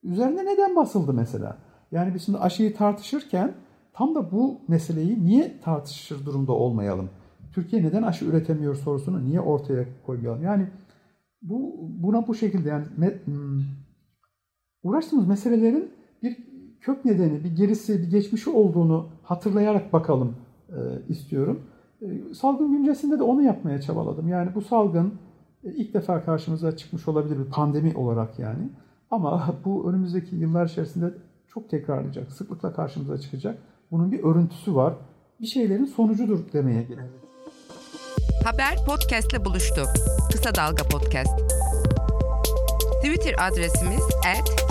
üzerine 0.02 0.46
neden 0.46 0.76
basıldı 0.76 1.12
mesela? 1.12 1.58
Yani 1.92 2.14
biz 2.14 2.22
şimdi 2.22 2.38
aşıyı 2.38 2.74
tartışırken 2.76 3.54
tam 3.92 4.14
da 4.14 4.32
bu 4.32 4.60
meseleyi 4.68 5.24
niye 5.24 5.60
tartışır 5.60 6.26
durumda 6.26 6.52
olmayalım? 6.52 7.10
Türkiye 7.54 7.82
neden 7.82 8.02
aşı 8.02 8.24
üretemiyor 8.24 8.74
sorusunu 8.74 9.24
niye 9.24 9.40
ortaya 9.40 9.84
koymayalım? 10.06 10.42
Yani 10.42 10.66
bu 11.42 11.76
buna 11.80 12.26
bu 12.26 12.34
şekilde 12.34 12.68
yani 12.68 12.84
me, 12.96 13.14
hmm, 13.24 13.62
uğraştığımız 14.82 15.28
meselelerin 15.28 15.99
kök 16.80 17.04
nedeni, 17.04 17.44
bir 17.44 17.56
gerisi, 17.56 18.02
bir 18.02 18.10
geçmişi 18.10 18.50
olduğunu 18.50 19.08
hatırlayarak 19.22 19.92
bakalım 19.92 20.36
e, 20.68 20.78
istiyorum. 21.08 21.60
E, 22.02 22.34
salgın 22.34 22.72
güncesinde 22.72 23.18
de 23.18 23.22
onu 23.22 23.42
yapmaya 23.42 23.80
çabaladım. 23.80 24.28
Yani 24.28 24.54
bu 24.54 24.62
salgın 24.62 25.14
e, 25.64 25.72
ilk 25.72 25.94
defa 25.94 26.24
karşımıza 26.24 26.76
çıkmış 26.76 27.08
olabilir 27.08 27.38
bir 27.38 27.50
pandemi 27.50 27.96
olarak 27.96 28.38
yani. 28.38 28.68
Ama 29.10 29.54
bu 29.64 29.90
önümüzdeki 29.90 30.36
yıllar 30.36 30.66
içerisinde 30.66 31.14
çok 31.48 31.70
tekrarlayacak, 31.70 32.32
sıklıkla 32.32 32.72
karşımıza 32.72 33.18
çıkacak. 33.18 33.58
Bunun 33.90 34.12
bir 34.12 34.24
örüntüsü 34.24 34.74
var. 34.74 34.94
Bir 35.40 35.46
şeylerin 35.46 35.84
sonucudur 35.84 36.52
demeye 36.52 36.82
gerek. 36.82 37.04
Haber 38.44 38.76
podcastle 38.86 39.44
buluştu. 39.44 39.82
Kısa 40.32 40.54
Dalga 40.54 40.82
Podcast. 40.82 41.40
Twitter 43.02 43.34
adresimiz 43.48 44.02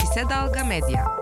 @kısadalgamedya 0.00 1.19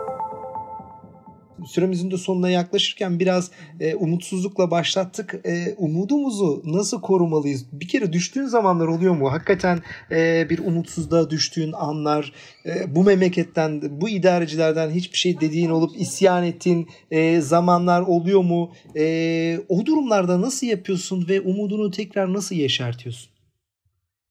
süremizin 1.67 2.11
de 2.11 2.17
sonuna 2.17 2.51
yaklaşırken 2.51 3.21
biraz 3.21 3.51
e, 3.81 3.95
umutsuzlukla 3.95 4.71
başlattık. 4.71 5.41
E, 5.45 5.75
umudumuzu 5.79 6.63
nasıl 6.65 7.01
korumalıyız? 7.01 7.67
Bir 7.73 7.89
kere 7.89 8.13
düştüğün 8.13 8.47
zamanlar 8.47 8.87
oluyor 8.87 9.15
mu? 9.15 9.33
Hakikaten 9.33 9.79
e, 10.11 10.47
bir 10.51 10.59
umutsuzluğa 10.59 11.31
düştüğün 11.31 11.73
anlar, 11.73 12.33
e, 12.67 12.95
bu 12.95 13.05
memleketten, 13.05 14.01
bu 14.01 14.09
idarecilerden 14.09 14.91
hiçbir 14.91 15.19
şey 15.19 15.41
dediğin 15.41 15.71
olup 15.71 16.01
isyan 16.01 16.45
ettiğin 16.45 16.89
e, 17.11 17.41
zamanlar 17.41 18.03
oluyor 18.03 18.45
mu? 18.45 18.73
E, 18.97 19.59
o 19.69 19.87
durumlarda 19.87 20.41
nasıl 20.41 20.67
yapıyorsun 20.67 21.29
ve 21.29 21.41
umudunu 21.41 21.91
tekrar 21.91 22.33
nasıl 22.33 22.55
yeşertiyorsun? 22.55 23.33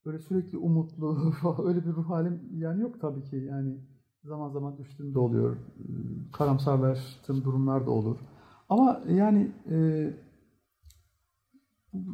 Böyle 0.06 0.20
sürekli 0.20 0.58
umutlu, 0.58 1.34
öyle 1.66 1.86
bir 1.86 1.92
ruh 1.92 2.10
halim 2.10 2.42
yani 2.58 2.82
yok 2.82 3.02
tabii 3.02 3.24
ki 3.24 3.36
yani 3.36 3.78
Zaman 4.28 4.50
zaman 4.50 4.78
düştüğüm 4.78 5.14
de 5.14 5.20
oluyor. 5.20 5.58
Karamsarlaştığım 6.34 7.44
durumlar 7.44 7.86
da 7.86 7.92
olur. 7.92 8.18
Ama 8.70 9.02
yani 9.10 9.52
e, 9.72 9.78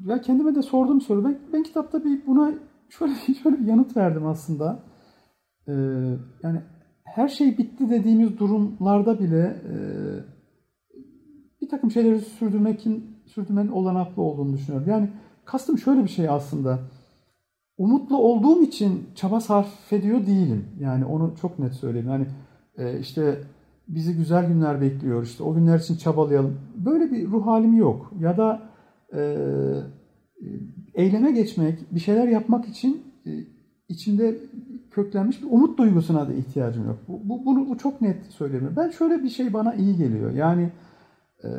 ya 0.05 0.21
kendime 0.21 0.55
de 0.55 0.61
sorduğum 0.61 1.01
soru. 1.01 1.25
Ben, 1.25 1.39
ben 1.53 1.63
kitapta 1.63 2.03
bir 2.03 2.27
buna 2.27 2.53
şöyle, 2.89 3.13
şöyle 3.43 3.59
bir 3.59 3.65
yanıt 3.65 3.97
verdim 3.97 4.27
aslında. 4.27 4.83
E, 5.67 5.73
yani 6.43 6.61
her 7.03 7.27
şey 7.27 7.57
bitti 7.57 7.89
dediğimiz 7.89 8.39
durumlarda 8.39 9.19
bile 9.19 9.61
e, 9.69 9.75
bir 11.61 11.69
takım 11.69 11.91
şeyleri 11.91 12.19
sürdürmekin, 12.19 13.17
sürdürmenin 13.25 13.71
olanaklı 13.71 14.21
olduğunu 14.21 14.53
düşünüyorum. 14.53 14.89
Yani 14.89 15.09
kastım 15.45 15.77
şöyle 15.77 16.03
bir 16.03 16.09
şey 16.09 16.29
aslında 16.29 16.79
umutlu 17.77 18.17
olduğum 18.17 18.61
için 18.61 19.07
çaba 19.15 19.39
sarf 19.39 19.93
ediyor 19.93 20.25
değilim. 20.25 20.65
Yani 20.79 21.05
onu 21.05 21.33
çok 21.41 21.59
net 21.59 21.73
söyleyeyim. 21.73 22.07
Yani 22.09 22.25
e, 22.77 22.99
işte 22.99 23.37
bizi 23.87 24.15
güzel 24.17 24.47
günler 24.47 24.81
bekliyor. 24.81 25.23
İşte 25.23 25.43
o 25.43 25.53
günler 25.53 25.79
için 25.79 25.97
çabalayalım. 25.97 26.59
Böyle 26.75 27.11
bir 27.11 27.27
ruh 27.27 27.47
halim 27.47 27.73
yok. 27.73 28.13
Ya 28.19 28.37
da 28.37 28.61
e, 29.15 29.21
eyleme 30.93 31.31
geçmek, 31.31 31.95
bir 31.95 31.99
şeyler 31.99 32.27
yapmak 32.27 32.67
için 32.67 33.03
e, 33.25 33.31
içinde 33.89 34.37
köklenmiş 34.91 35.41
bir 35.41 35.47
umut 35.51 35.77
duygusuna 35.77 36.27
da 36.27 36.33
ihtiyacım 36.33 36.87
yok. 36.87 36.99
Bu, 37.07 37.29
bu, 37.29 37.45
bunu 37.45 37.69
bu 37.69 37.77
çok 37.77 38.01
net 38.01 38.25
söylemiyorum. 38.25 38.77
Ben 38.77 38.89
şöyle 38.89 39.23
bir 39.23 39.29
şey 39.29 39.53
bana 39.53 39.73
iyi 39.73 39.97
geliyor. 39.97 40.31
Yani 40.31 40.69
e, 41.43 41.49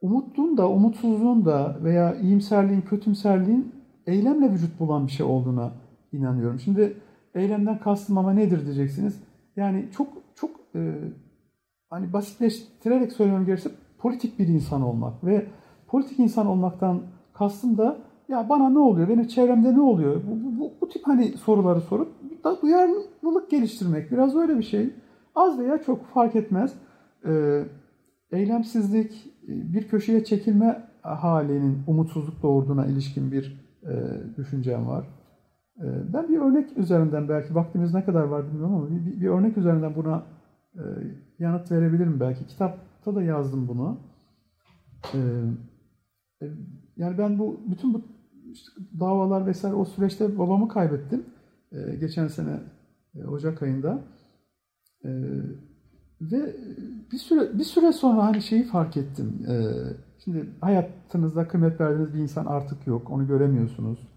umutluğun 0.00 0.56
da, 0.56 0.70
umutsuzluğun 0.70 1.44
da 1.44 1.78
veya 1.84 2.14
iyimserliğin, 2.14 2.80
kötümserliğin 2.80 3.79
eylemle 4.10 4.52
vücut 4.52 4.80
bulan 4.80 5.06
bir 5.06 5.12
şey 5.12 5.26
olduğuna 5.26 5.72
inanıyorum. 6.12 6.60
Şimdi 6.60 6.96
eylemden 7.34 7.78
kastım 7.78 8.18
ama 8.18 8.32
nedir 8.32 8.64
diyeceksiniz. 8.64 9.22
Yani 9.56 9.88
çok 9.96 10.08
çok 10.34 10.50
e, 10.74 10.94
hani 11.90 12.12
basitleştirerek 12.12 13.12
söylemem 13.12 13.46
gerekirse 13.46 13.70
politik 13.98 14.38
bir 14.38 14.48
insan 14.48 14.82
olmak 14.82 15.24
ve 15.24 15.46
politik 15.86 16.18
insan 16.18 16.46
olmaktan 16.46 17.02
kastım 17.32 17.78
da 17.78 17.98
ya 18.28 18.48
bana 18.48 18.70
ne 18.70 18.78
oluyor, 18.78 19.08
benim 19.08 19.26
çevremde 19.26 19.74
ne 19.74 19.80
oluyor? 19.80 20.22
Bu, 20.26 20.60
bu, 20.60 20.72
bu 20.80 20.88
tip 20.88 21.06
hani 21.06 21.28
soruları 21.28 21.80
sorup 21.80 22.08
da 22.44 22.62
duyarlılık 22.62 23.50
geliştirmek. 23.50 24.10
Biraz 24.10 24.36
öyle 24.36 24.58
bir 24.58 24.62
şey. 24.62 24.90
Az 25.34 25.58
veya 25.58 25.82
çok 25.82 26.06
fark 26.06 26.36
etmez. 26.36 26.74
Ee, 27.26 27.64
eylemsizlik, 28.32 29.30
bir 29.48 29.88
köşeye 29.88 30.24
çekilme 30.24 30.82
halinin 31.02 31.78
umutsuzluk 31.86 32.42
doğurduğuna 32.42 32.86
ilişkin 32.86 33.32
bir 33.32 33.59
e, 33.82 33.94
düşüncem 34.36 34.86
var. 34.86 35.04
E, 35.78 36.12
ben 36.12 36.28
bir 36.28 36.38
örnek 36.38 36.78
üzerinden 36.78 37.28
belki 37.28 37.54
vaktimiz 37.54 37.94
ne 37.94 38.04
kadar 38.04 38.22
var 38.22 38.46
bilmiyorum 38.46 38.74
ama 38.74 38.90
bir, 38.90 39.20
bir 39.20 39.28
örnek 39.28 39.58
üzerinden 39.58 39.94
buna 39.94 40.22
e, 40.74 40.82
yanıt 41.38 41.70
verebilirim 41.70 42.20
belki. 42.20 42.46
Kitapta 42.46 43.14
da 43.14 43.22
yazdım 43.22 43.68
bunu. 43.68 43.98
E, 45.14 45.18
e, 46.42 46.46
yani 46.96 47.18
ben 47.18 47.38
bu 47.38 47.60
bütün 47.70 47.94
bu 47.94 48.02
işte 48.52 48.72
davalar 49.00 49.46
vesaire 49.46 49.74
o 49.74 49.84
süreçte 49.84 50.38
babamı 50.38 50.68
kaybettim. 50.68 51.24
E, 51.72 51.96
geçen 51.96 52.28
sene 52.28 52.60
e, 53.14 53.24
Ocak 53.24 53.62
ayında. 53.62 54.02
E, 55.04 55.10
ve 56.20 56.56
bir 57.12 57.18
süre 57.18 57.58
bir 57.58 57.64
süre 57.64 57.92
sonra 57.92 58.24
hani 58.24 58.42
şeyi 58.42 58.64
fark 58.64 58.96
ettim. 58.96 59.46
E, 59.48 59.54
Şimdi 60.24 60.50
hayatınızda 60.60 61.48
kıymet 61.48 61.80
verdiğiniz 61.80 62.14
bir 62.14 62.18
insan 62.18 62.46
artık 62.46 62.86
yok. 62.86 63.10
Onu 63.10 63.26
göremiyorsunuz. 63.26 64.08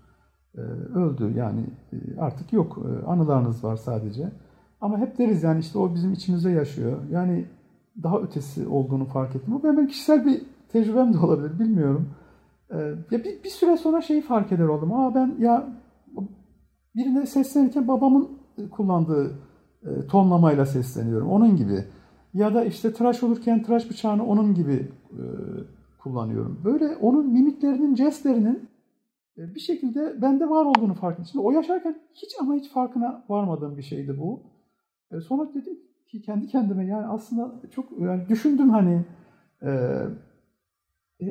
Ee, 0.57 0.61
öldü 0.95 1.33
yani 1.37 1.65
e, 1.93 2.19
artık 2.19 2.53
yok. 2.53 2.77
Ee, 2.85 3.05
anılarınız 3.05 3.63
var 3.63 3.75
sadece. 3.75 4.31
Ama 4.81 4.97
hep 4.97 5.17
deriz 5.17 5.43
yani 5.43 5.59
işte 5.59 5.79
o 5.79 5.95
bizim 5.95 6.13
içimizde 6.13 6.51
yaşıyor. 6.51 6.99
Yani 7.11 7.45
daha 8.03 8.19
ötesi 8.19 8.67
olduğunu 8.67 9.05
fark 9.05 9.35
ettim. 9.35 9.53
Bu 9.53 9.63
benim 9.63 9.87
kişisel 9.87 10.25
bir 10.25 10.41
tecrübem 10.69 11.13
de 11.13 11.17
olabilir 11.17 11.59
bilmiyorum. 11.59 12.09
Ee, 12.71 12.77
ya 13.11 13.23
bir, 13.23 13.43
bir 13.43 13.49
süre 13.49 13.77
sonra 13.77 14.01
şeyi 14.01 14.21
fark 14.21 14.51
eder 14.51 14.65
oldum. 14.65 14.93
Aa 14.93 15.15
ben 15.15 15.35
ya 15.39 15.67
birine 16.95 17.25
seslenirken 17.25 17.87
babamın 17.87 18.29
kullandığı 18.71 19.31
e, 19.83 20.07
tonlamayla 20.07 20.65
sesleniyorum. 20.65 21.29
Onun 21.29 21.55
gibi. 21.55 21.85
Ya 22.33 22.53
da 22.53 22.65
işte 22.65 22.93
tıraş 22.93 23.23
olurken 23.23 23.63
tıraş 23.63 23.89
bıçağını 23.89 24.25
onun 24.25 24.53
gibi 24.53 24.91
e, 25.11 25.21
kullanıyorum. 26.03 26.61
Böyle 26.63 26.95
onun 26.95 27.33
mimiklerinin, 27.33 27.95
jestlerinin 27.95 28.69
e, 29.37 29.55
bir 29.55 29.59
şekilde 29.59 30.21
bende 30.21 30.49
var 30.49 30.65
olduğunu 30.65 30.93
fark 30.93 31.13
ettim. 31.13 31.25
Şimdi 31.31 31.45
o 31.45 31.51
yaşarken 31.51 31.99
hiç 32.13 32.31
ama 32.39 32.53
hiç 32.53 32.71
farkına 32.71 33.23
varmadığım 33.29 33.77
bir 33.77 33.83
şeydi 33.83 34.19
bu. 34.19 34.43
E, 35.11 35.21
sonra 35.21 35.49
dedim 35.53 35.79
ki 36.07 36.21
kendi 36.21 36.47
kendime 36.47 36.85
yani 36.85 37.05
aslında 37.05 37.51
çok 37.71 37.99
yani 37.99 38.29
düşündüm 38.29 38.69
hani 38.69 39.05
e, 39.63 39.69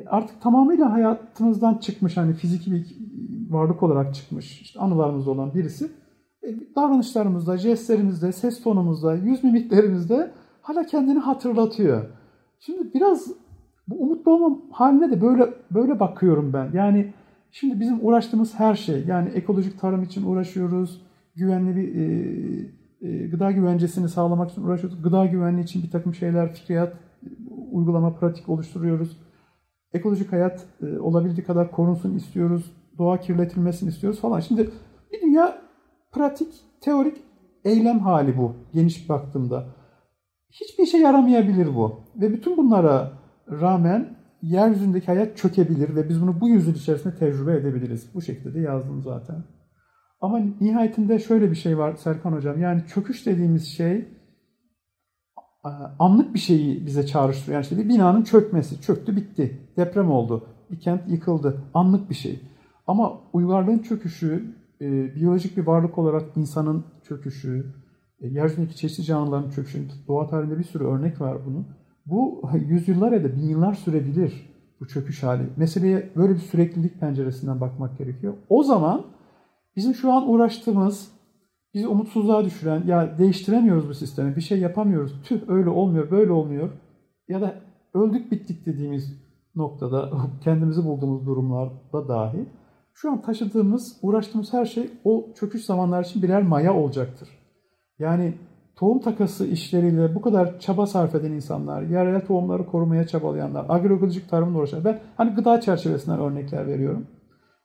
artık 0.06 0.40
tamamıyla 0.40 0.92
hayatımızdan 0.92 1.74
çıkmış 1.74 2.16
hani 2.16 2.34
fiziki 2.34 2.72
bir 2.72 2.96
varlık 3.50 3.82
olarak 3.82 4.14
çıkmış 4.14 4.60
işte 4.60 4.80
anılarımızda 4.80 5.30
olan 5.30 5.54
birisi 5.54 5.90
davranışlarımızda, 6.76 7.56
jestlerimizde, 7.56 8.32
ses 8.32 8.62
tonumuzda, 8.62 9.14
yüz 9.14 9.44
mimiklerimizde 9.44 10.30
hala 10.62 10.86
kendini 10.86 11.18
hatırlatıyor. 11.18 12.04
Şimdi 12.58 12.94
biraz 12.94 13.28
bu 13.88 14.02
umutlu 14.02 14.32
olma 14.32 14.58
haline 14.70 15.10
de 15.10 15.20
böyle 15.20 15.54
böyle 15.70 16.00
bakıyorum 16.00 16.52
ben. 16.52 16.70
Yani 16.72 17.12
şimdi 17.50 17.80
bizim 17.80 18.06
uğraştığımız 18.06 18.60
her 18.60 18.74
şey 18.74 19.04
yani 19.06 19.28
ekolojik 19.28 19.80
tarım 19.80 20.02
için 20.02 20.26
uğraşıyoruz. 20.26 21.02
Güvenli 21.36 21.76
bir 21.76 21.94
e, 21.94 22.04
e, 23.02 23.26
gıda 23.26 23.50
güvencesini 23.50 24.08
sağlamak 24.08 24.50
için 24.50 24.62
uğraşıyoruz. 24.62 25.02
Gıda 25.02 25.26
güvenliği 25.26 25.64
için 25.64 25.82
bir 25.82 25.90
takım 25.90 26.14
şeyler, 26.14 26.54
fikriyat, 26.54 26.96
uygulama, 27.70 28.14
pratik 28.14 28.48
oluşturuyoruz. 28.48 29.16
ekolojik 29.94 30.32
hayat 30.32 30.66
e, 30.82 30.98
olabildiği 30.98 31.46
kadar 31.46 31.70
korunsun 31.70 32.14
istiyoruz. 32.14 32.72
Doğa 32.98 33.20
kirletilmesini 33.20 33.88
istiyoruz 33.88 34.20
falan. 34.20 34.40
Şimdi 34.40 34.70
bir 35.12 35.20
dünya 35.22 35.62
pratik, 36.12 36.48
teorik 36.80 37.16
eylem 37.64 37.98
hali 37.98 38.38
bu 38.38 38.54
geniş 38.74 39.08
baktığımda. 39.08 39.66
Hiçbir 40.50 40.84
işe 40.84 40.98
yaramayabilir 40.98 41.74
bu. 41.74 42.00
Ve 42.16 42.32
bütün 42.32 42.56
bunlara 42.56 43.21
rağmen 43.60 44.16
yeryüzündeki 44.42 45.06
hayat 45.06 45.36
çökebilir 45.36 45.96
ve 45.96 46.08
biz 46.08 46.22
bunu 46.22 46.40
bu 46.40 46.48
yüzyıl 46.48 46.74
içerisinde 46.74 47.16
tecrübe 47.16 47.56
edebiliriz. 47.56 48.14
Bu 48.14 48.22
şekilde 48.22 48.54
de 48.54 48.60
yazdım 48.60 49.02
zaten. 49.02 49.44
Ama 50.20 50.40
nihayetinde 50.60 51.18
şöyle 51.18 51.50
bir 51.50 51.56
şey 51.56 51.78
var 51.78 51.96
Serkan 51.96 52.32
Hocam. 52.32 52.60
Yani 52.60 52.82
çöküş 52.94 53.26
dediğimiz 53.26 53.68
şey 53.68 54.08
anlık 55.98 56.34
bir 56.34 56.38
şeyi 56.38 56.86
bize 56.86 57.06
çağrıştırıyor. 57.06 57.54
Yani 57.54 57.62
işte 57.62 57.78
bir 57.78 57.88
binanın 57.88 58.22
çökmesi. 58.22 58.80
Çöktü 58.80 59.16
bitti. 59.16 59.68
Deprem 59.76 60.10
oldu. 60.10 60.46
Bir 60.70 60.80
kent 60.80 61.08
yıkıldı. 61.08 61.62
Anlık 61.74 62.10
bir 62.10 62.14
şey. 62.14 62.40
Ama 62.86 63.20
uygarlığın 63.32 63.78
çöküşü, 63.78 64.54
e, 64.80 65.14
biyolojik 65.14 65.56
bir 65.56 65.66
varlık 65.66 65.98
olarak 65.98 66.36
insanın 66.36 66.84
çöküşü, 67.02 67.74
e, 68.20 68.28
yeryüzündeki 68.28 68.76
çeşitli 68.76 69.04
canlıların 69.04 69.50
çöküşü, 69.50 69.88
doğa 70.08 70.26
tarihinde 70.26 70.58
bir 70.58 70.64
sürü 70.64 70.84
örnek 70.84 71.20
var 71.20 71.38
bunun. 71.46 71.66
Bu 72.06 72.42
yüzyıllar 72.68 73.12
ya 73.12 73.24
da 73.24 73.36
bin 73.36 73.48
yıllar 73.48 73.74
sürebilir 73.74 74.52
bu 74.80 74.88
çöküş 74.88 75.22
hali. 75.22 75.42
Meseleye 75.56 76.10
böyle 76.16 76.34
bir 76.34 76.38
süreklilik 76.38 77.00
penceresinden 77.00 77.60
bakmak 77.60 77.98
gerekiyor. 77.98 78.34
O 78.48 78.62
zaman 78.62 79.04
bizim 79.76 79.94
şu 79.94 80.12
an 80.12 80.30
uğraştığımız, 80.30 81.12
bizi 81.74 81.86
umutsuzluğa 81.86 82.44
düşüren, 82.44 82.86
ya 82.86 83.18
değiştiremiyoruz 83.18 83.88
bu 83.88 83.94
sistemi, 83.94 84.36
bir 84.36 84.40
şey 84.40 84.58
yapamıyoruz, 84.58 85.22
tüh 85.24 85.40
öyle 85.48 85.68
olmuyor, 85.68 86.10
böyle 86.10 86.32
olmuyor 86.32 86.70
ya 87.28 87.40
da 87.40 87.54
öldük 87.94 88.32
bittik 88.32 88.66
dediğimiz 88.66 89.22
noktada 89.54 90.10
kendimizi 90.44 90.84
bulduğumuz 90.84 91.26
durumlarda 91.26 92.08
dahi 92.08 92.46
şu 92.94 93.10
an 93.10 93.22
taşıdığımız, 93.22 93.98
uğraştığımız 94.02 94.52
her 94.52 94.66
şey 94.66 94.90
o 95.04 95.26
çöküş 95.34 95.64
zamanlar 95.64 96.04
için 96.04 96.22
birer 96.22 96.42
maya 96.42 96.74
olacaktır. 96.74 97.28
Yani 97.98 98.34
tohum 98.76 99.00
takası 99.00 99.46
işleriyle 99.46 100.14
bu 100.14 100.22
kadar 100.22 100.58
çaba 100.60 100.86
sarf 100.86 101.14
eden 101.14 101.32
insanlar, 101.32 101.82
yerel 101.82 102.26
tohumları 102.26 102.66
korumaya 102.66 103.06
çabalayanlar, 103.06 103.66
agroekolojik 103.68 104.30
tarımla 104.30 104.58
uğraşan, 104.58 104.84
ben 104.84 105.00
hani 105.16 105.34
gıda 105.34 105.60
çerçevesinden 105.60 106.20
örnekler 106.20 106.66
veriyorum. 106.66 107.06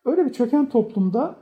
Öyle 0.05 0.25
bir 0.25 0.33
çöken 0.33 0.69
toplumda 0.69 1.35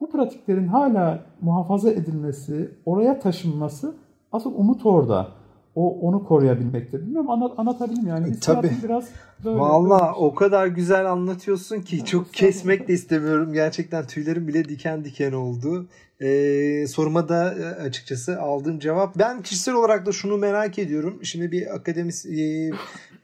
bu 0.00 0.10
pratiklerin 0.10 0.66
hala 0.66 1.22
muhafaza 1.40 1.90
edilmesi, 1.90 2.70
oraya 2.84 3.18
taşınması 3.18 3.94
asıl 4.32 4.54
umut 4.54 4.86
orada. 4.86 5.39
O 5.74 5.98
onu 6.00 6.24
koruyabilmekte. 6.24 7.00
Bilmiyorum 7.00 7.30
anlat, 7.30 7.52
anlatabildim 7.58 8.06
yani. 8.06 8.28
E, 8.28 8.40
tabii. 8.40 8.70
Biraz 8.84 9.08
böyle, 9.44 9.58
Valla 9.58 10.00
böyle 10.00 10.12
o 10.12 10.34
kadar 10.34 10.66
güzel 10.66 11.10
anlatıyorsun 11.10 11.80
ki 11.80 11.96
Ya, 11.96 12.04
çok 12.04 12.34
kesmek 12.34 12.88
de 12.88 12.92
istemiyorum. 12.92 13.52
Gerçekten 13.52 14.06
tüylerim 14.06 14.48
bile 14.48 14.64
diken 14.64 15.04
diken 15.04 15.32
oldu. 15.32 15.86
Ee, 16.20 16.86
soruma 16.88 17.28
da 17.28 17.54
e, 17.54 17.64
açıkçası 17.64 18.40
aldığım 18.40 18.78
cevap. 18.78 19.18
Ben 19.18 19.42
kişisel 19.42 19.74
olarak 19.74 20.06
da 20.06 20.12
şunu 20.12 20.36
merak 20.36 20.78
ediyorum. 20.78 21.20
Şimdi 21.22 21.52
bir 21.52 21.74
akademis 21.74 22.26
e, 22.26 22.30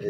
e, 0.01 0.09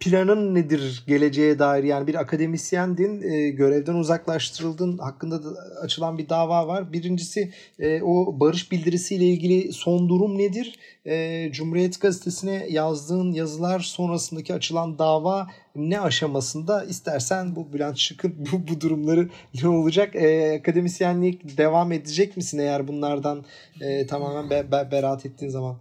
planın 0.00 0.54
nedir 0.54 1.04
geleceğe 1.06 1.58
dair 1.58 1.84
yani 1.84 2.06
bir 2.06 2.14
akademisyendin 2.14 3.22
e, 3.22 3.50
görevden 3.50 3.94
uzaklaştırıldın 3.94 4.98
hakkında 4.98 5.44
da 5.44 5.48
açılan 5.82 6.18
bir 6.18 6.28
dava 6.28 6.68
var. 6.68 6.92
Birincisi 6.92 7.52
e, 7.78 8.02
o 8.02 8.40
barış 8.40 8.72
bildirisiyle 8.72 9.24
ilgili 9.24 9.72
son 9.72 10.08
durum 10.08 10.38
nedir? 10.38 10.78
E, 11.06 11.52
Cumhuriyet 11.52 12.00
Gazetesi'ne 12.00 12.66
yazdığın 12.70 13.32
yazılar 13.32 13.80
sonrasındaki 13.80 14.54
açılan 14.54 14.98
dava 14.98 15.46
ne 15.76 16.00
aşamasında? 16.00 16.84
İstersen 16.84 17.56
bu 17.56 17.72
Bülent 17.72 17.98
Şık'ın 17.98 18.34
bu, 18.52 18.68
bu 18.68 18.80
durumları 18.80 19.28
ne 19.62 19.68
olacak? 19.68 20.16
E, 20.16 20.58
akademisyenlik 20.60 21.58
devam 21.58 21.92
edecek 21.92 22.36
misin 22.36 22.58
eğer 22.58 22.88
bunlardan 22.88 23.44
e, 23.80 24.06
tamamen 24.06 24.50
be, 24.50 24.72
be, 24.72 24.88
beraat 24.92 25.26
ettiğin 25.26 25.52
zaman? 25.52 25.76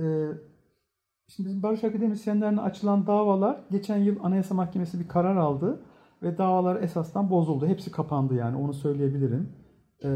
Ee, 0.00 0.04
şimdi 1.36 1.48
bizim 1.48 1.62
barış 1.62 1.84
akademisyenlerine 1.84 2.60
açılan 2.60 3.06
davalar 3.06 3.60
geçen 3.70 3.96
yıl 3.96 4.16
Anayasa 4.22 4.54
Mahkemesi 4.54 5.00
bir 5.00 5.08
karar 5.08 5.36
aldı 5.36 5.80
ve 6.22 6.38
davalar 6.38 6.82
esasdan 6.82 7.30
bozuldu. 7.30 7.66
Hepsi 7.66 7.90
kapandı 7.90 8.34
yani 8.34 8.56
onu 8.56 8.74
söyleyebilirim. 8.74 9.52
Ee, 10.04 10.08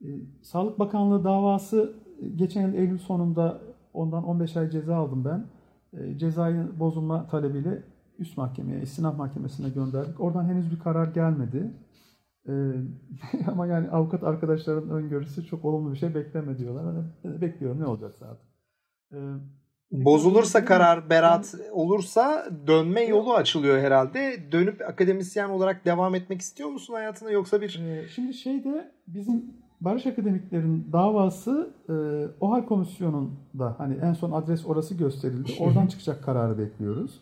e, 0.00 0.08
Sağlık 0.42 0.78
Bakanlığı 0.78 1.24
davası 1.24 1.96
geçen 2.36 2.62
yıl 2.62 2.74
Eylül 2.74 2.98
sonunda 2.98 3.60
ondan 3.92 4.24
15 4.24 4.56
ay 4.56 4.70
ceza 4.70 4.96
aldım 4.96 5.24
ben. 5.24 5.46
Ee, 5.92 6.18
cezayı 6.18 6.80
bozulma 6.80 7.26
talebiyle 7.26 7.82
üst 8.18 8.36
mahkemeye, 8.36 8.82
istinaf 8.82 9.18
mahkemesine 9.18 9.68
gönderdik. 9.68 10.20
Oradan 10.20 10.44
henüz 10.44 10.72
bir 10.72 10.78
karar 10.78 11.06
gelmedi. 11.06 11.70
Ee, 12.48 12.72
ama 13.46 13.66
yani 13.66 13.90
avukat 13.90 14.24
arkadaşların 14.24 14.90
öngörüsü 14.90 15.46
çok 15.46 15.64
olumlu 15.64 15.92
bir 15.92 15.96
şey 15.96 16.14
bekleme 16.14 16.58
diyorlar. 16.58 17.04
Bekliyorum 17.24 17.80
ne 17.80 17.86
olacak 17.86 18.14
zaten. 18.18 18.46
Ee, 19.12 19.18
Bozulursa 19.94 20.64
karar 20.64 21.10
beraat 21.10 21.54
olursa 21.72 22.46
dönme 22.66 23.04
yolu 23.04 23.34
açılıyor 23.34 23.78
herhalde. 23.78 24.52
Dönüp 24.52 24.80
akademisyen 24.88 25.48
olarak 25.48 25.84
devam 25.84 26.14
etmek 26.14 26.40
istiyor 26.40 26.68
musun 26.68 26.94
hayatına 26.94 27.30
yoksa 27.30 27.60
bir 27.60 27.80
Ee, 27.84 28.08
şimdi 28.08 28.34
şeyde 28.34 28.90
bizim 29.08 29.44
Barış 29.80 30.06
Akademiklerin 30.06 30.88
davası 30.92 31.70
e, 31.88 31.94
OHAL 32.40 32.66
Komisyonu'nda 32.66 33.74
hani 33.78 33.96
en 34.02 34.12
son 34.12 34.32
adres 34.32 34.66
orası 34.66 34.94
gösterildi. 34.94 35.52
Oradan 35.58 35.86
çıkacak 35.86 36.24
kararı 36.24 36.58
bekliyoruz. 36.58 37.20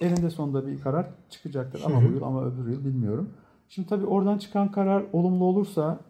Elinde 0.00 0.30
sonunda 0.30 0.66
bir 0.66 0.80
karar 0.80 1.06
çıkacaktır 1.30 1.82
ama 1.84 2.02
bu 2.02 2.12
yıl 2.12 2.22
ama 2.22 2.44
öbür 2.44 2.72
yıl 2.72 2.84
bilmiyorum. 2.84 3.30
Şimdi 3.68 3.88
tabii 3.88 4.06
oradan 4.06 4.38
çıkan 4.38 4.72
karar 4.72 5.04
olumlu 5.12 5.44
olursa 5.44 6.00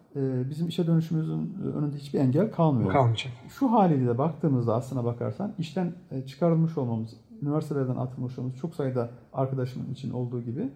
bizim 0.51 0.69
işe 0.69 0.87
dönüşümüzün 0.87 1.55
önünde 1.75 1.97
hiçbir 1.97 2.21
engel 2.21 2.51
kalmıyor. 2.51 2.93
kalmayacak? 2.93 3.33
Şu 3.49 3.73
haliyle 3.73 4.07
de 4.07 4.19
baktığımızda 4.19 4.75
aslına 4.75 5.05
bakarsan 5.05 5.53
işten 5.59 5.93
e, 6.11 6.27
çıkarılmış 6.27 6.79
olmamız, 6.79 7.11
üniversitelerden 7.43 7.97
atılmış 7.97 8.39
olmamız 8.39 8.59
çok 8.59 8.75
sayıda 8.75 9.11
arkadaşımın 9.33 9.93
için 9.93 10.11
olduğu 10.11 10.43
gibi 10.43 10.69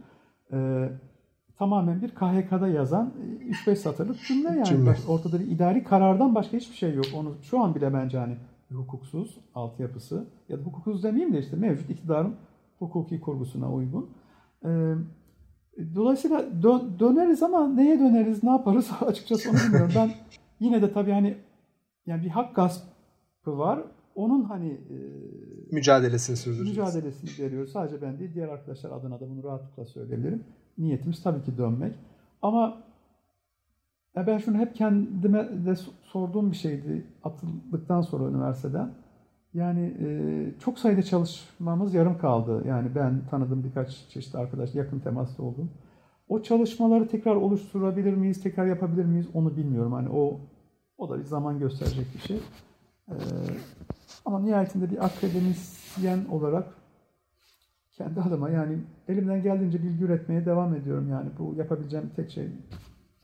e, 0.52 0.88
tamamen 1.58 2.02
bir 2.02 2.08
KHK'da 2.08 2.68
yazan 2.68 3.12
e, 3.40 3.70
3-5 3.70 3.76
satırlık 3.76 4.20
cümle 4.20 4.48
yani. 4.48 4.64
Cümle. 4.64 4.94
Ortada 5.08 5.40
bir 5.40 5.46
idari 5.46 5.84
karardan 5.84 6.34
başka 6.34 6.56
hiçbir 6.56 6.76
şey 6.76 6.94
yok. 6.94 7.06
Onu 7.16 7.34
şu 7.42 7.60
an 7.60 7.74
bile 7.74 7.94
bence 7.94 8.18
hani 8.18 8.36
hukuksuz 8.72 9.38
altyapısı 9.54 10.26
ya 10.48 10.58
da 10.58 10.62
hukuksuz 10.62 11.02
demeyeyim 11.02 11.34
de 11.34 11.38
işte 11.38 11.56
mevcut 11.56 11.90
iktidarın 11.90 12.34
hukuki 12.78 13.20
kurgusuna 13.20 13.72
uygun. 13.72 14.10
Dolayısıyla 15.94 16.40
dö- 16.40 16.98
döneriz 16.98 17.42
ama 17.42 17.68
neye 17.68 18.00
döneriz, 18.00 18.42
ne 18.42 18.50
yaparız 18.50 18.90
açıkçası 19.06 19.50
onu 19.50 19.56
bilmiyorum. 19.56 19.92
Ben 19.96 20.10
yine 20.60 20.82
de 20.82 20.92
tabii 20.92 21.10
hani 21.12 21.36
yani 22.06 22.22
bir 22.24 22.28
hak 22.28 22.54
gaspı 22.56 23.58
var. 23.58 23.78
Onun 24.14 24.44
hani 24.44 24.68
e, 24.70 24.96
Mücadelesini 25.72 26.36
sürdüreceğiz. 26.36 26.78
mücadelesini 26.78 27.46
veriyoruz. 27.46 27.72
Sadece 27.72 28.02
ben 28.02 28.18
değil, 28.18 28.34
diğer 28.34 28.48
arkadaşlar 28.48 28.90
adına 28.90 29.20
da 29.20 29.30
bunu 29.30 29.44
rahatlıkla 29.44 29.84
söyleyebilirim. 29.84 30.44
Niyetimiz 30.78 31.22
tabii 31.22 31.42
ki 31.42 31.58
dönmek. 31.58 31.92
Ama 32.42 32.76
ben 34.16 34.38
şunu 34.38 34.56
hep 34.58 34.74
kendime 34.76 35.38
de 35.66 35.70
so- 35.70 35.90
sorduğum 36.02 36.50
bir 36.50 36.56
şeydi 36.56 37.06
atıldıktan 37.24 38.00
sonra 38.00 38.30
üniversiteden. 38.30 38.90
Yani 39.54 39.94
e, 40.00 40.60
çok 40.60 40.78
sayıda 40.78 41.02
çalışmamız 41.02 41.94
yarım 41.94 42.18
kaldı. 42.18 42.64
Yani 42.68 42.94
ben 42.94 43.20
tanıdığım 43.30 43.64
birkaç 43.64 44.08
çeşitli 44.08 44.38
arkadaş, 44.38 44.74
yakın 44.74 44.98
temasta 44.98 45.42
oldum. 45.42 45.70
O 46.28 46.42
çalışmaları 46.42 47.08
tekrar 47.08 47.36
oluşturabilir 47.36 48.14
miyiz, 48.14 48.42
tekrar 48.42 48.66
yapabilir 48.66 49.04
miyiz 49.04 49.26
onu 49.34 49.56
bilmiyorum. 49.56 49.92
Hani 49.92 50.08
o 50.08 50.40
o 50.98 51.10
da 51.10 51.18
bir 51.18 51.24
zaman 51.24 51.58
gösterecek 51.58 52.06
bir 52.14 52.20
şey. 52.20 52.36
E, 53.08 53.14
ama 54.24 54.40
nihayetinde 54.40 54.90
bir 54.90 55.04
akademisyen 55.04 56.24
olarak 56.30 56.66
kendi 57.92 58.20
adıma 58.20 58.50
yani 58.50 58.78
elimden 59.08 59.42
geldiğince 59.42 59.82
bilgi 59.82 60.04
üretmeye 60.04 60.46
devam 60.46 60.74
ediyorum 60.74 61.08
yani. 61.10 61.30
Bu 61.38 61.54
yapabileceğim 61.58 62.10
tek 62.16 62.30
şey 62.30 62.48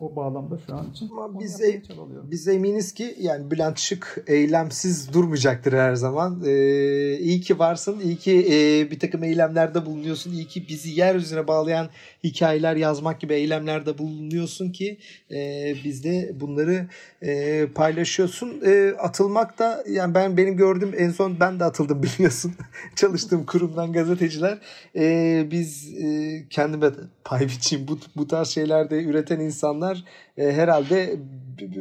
o 0.01 0.17
bağlamda 0.17 0.59
şu 0.67 0.75
an 0.75 0.91
için. 0.91 1.09
Ama 1.09 1.41
biz 1.41 1.61
e-. 1.61 1.83
Biz 2.31 2.49
eminiz 2.49 2.95
ki 2.95 3.17
yani 3.21 3.51
Bülent 3.51 3.79
Şık 3.79 4.25
eylemsiz 4.27 5.13
durmayacaktır 5.13 5.73
her 5.73 5.95
zaman. 5.95 6.43
Ee, 6.47 7.19
iyi 7.19 7.41
ki 7.41 7.59
varsın, 7.59 8.01
iyi 8.01 8.17
ki 8.17 8.47
e, 8.51 8.91
bir 8.91 8.99
takım 8.99 9.25
eylemlerde 9.25 9.87
bulunuyorsun, 9.87 10.33
iyi 10.33 10.47
ki 10.47 10.69
bizi 10.69 11.01
yeryüzüne 11.01 11.47
bağlayan 11.49 11.89
hikayeler 12.25 12.77
yazmak 12.77 13.21
gibi 13.21 13.35
eylemlerde 13.35 13.99
bulunuyorsun 13.99 14.73
ki 14.73 14.99
e, 15.31 15.75
biz 15.85 16.05
de 16.05 16.33
bunları 16.41 16.89
e, 17.23 17.67
paylaşıyorsun. 17.75 18.63
E, 18.67 18.95
atılmak 18.99 19.59
da 19.59 19.85
yani 19.89 20.15
ben 20.15 20.37
benim 20.37 20.57
gördüğüm 20.57 20.95
en 20.99 21.11
son 21.11 21.41
ben 21.41 21.61
de 21.61 21.65
atıldım 21.65 22.03
biliyorsun. 22.19 22.53
Çalıştığım 22.97 23.47
kurumdan 23.47 23.93
gazeteciler. 23.93 24.59
E, 24.97 25.47
biz 25.51 25.95
e, 25.95 26.45
kendime 26.51 26.91
pay 27.25 27.41
biçeyim 27.41 27.89
bu, 27.89 27.99
bu 28.17 28.27
tarz 28.27 28.49
şeylerde 28.49 29.05
üreten 29.05 29.41
insanlar 29.41 29.94
var. 29.95 30.05
E, 30.37 30.53
herhalde 30.53 31.17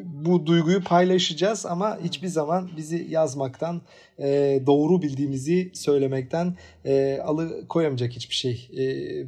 bu 0.04 0.46
duyguyu 0.46 0.84
paylaşacağız 0.84 1.66
ama 1.66 2.00
hiçbir 2.00 2.28
zaman 2.28 2.70
bizi 2.78 3.08
yazmaktan, 3.10 3.82
e, 4.20 4.60
doğru 4.66 5.02
bildiğimizi 5.02 5.72
söylemekten 5.74 6.58
e, 6.86 7.20
alıkoyamayacak 7.24 8.12
hiçbir 8.12 8.36
şey. 8.36 8.70
E, 8.78 8.86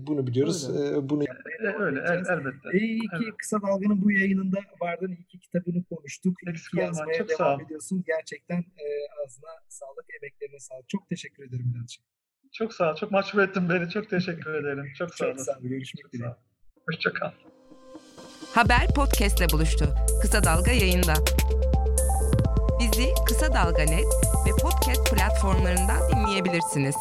bunu 0.08 0.28
biliyoruz. 0.28 0.70
E, 0.70 1.10
bunu 1.10 1.24
öyle, 1.60 1.78
öyle 1.80 2.00
el, 2.00 2.38
elbette. 2.38 2.78
İyi 2.80 3.00
ki 3.00 3.08
evet. 3.24 3.34
Kısa 3.38 3.62
Dalga'nın 3.62 4.02
bu 4.02 4.12
yayınında 4.12 4.60
vardın. 4.82 5.12
İyi 5.12 5.26
ki 5.26 5.40
kitabını 5.40 5.84
konuştuk. 5.84 6.38
İyi 6.48 6.54
ki 6.54 6.80
yazmaya 6.80 7.18
çok 7.18 7.30
devam 7.30 7.62
ediyorsun. 7.62 8.04
Gerçekten 8.08 8.60
e, 8.60 8.86
ağzına 9.24 9.50
sağlık, 9.70 10.06
emeklerine 10.20 10.60
sağlık. 10.60 10.90
Çok 10.90 11.10
teşekkür 11.10 11.44
ederim 11.44 11.74
Bülent'ciğim. 11.74 12.06
Çok 12.52 12.74
sağ 12.74 12.92
ol. 12.92 12.96
Çok 12.96 13.12
mahcup 13.12 13.40
ettin 13.40 13.70
beni. 13.70 13.90
Çok 13.90 14.10
teşekkür 14.10 14.54
ederim. 14.54 14.86
Çok 14.98 15.16
sağ 15.16 15.26
olasın. 15.26 15.38
Çok 15.38 15.46
sağ 15.46 15.60
ol. 15.60 15.64
Görüşmek 15.64 16.14
dileğiyle. 16.14 16.36
Hoşçakal. 16.88 17.32
Haber 18.54 18.88
podcastle 18.96 19.50
buluştu. 19.50 19.86
Kısa 20.22 20.44
Dalga 20.44 20.72
yayında. 20.72 21.14
Bizi 22.80 23.14
Kısa 23.28 23.54
Dalga 23.54 23.84
Net 23.84 24.06
ve 24.46 24.50
podcast 24.62 25.12
platformlarından 25.12 26.10
dinleyebilirsiniz. 26.12 26.96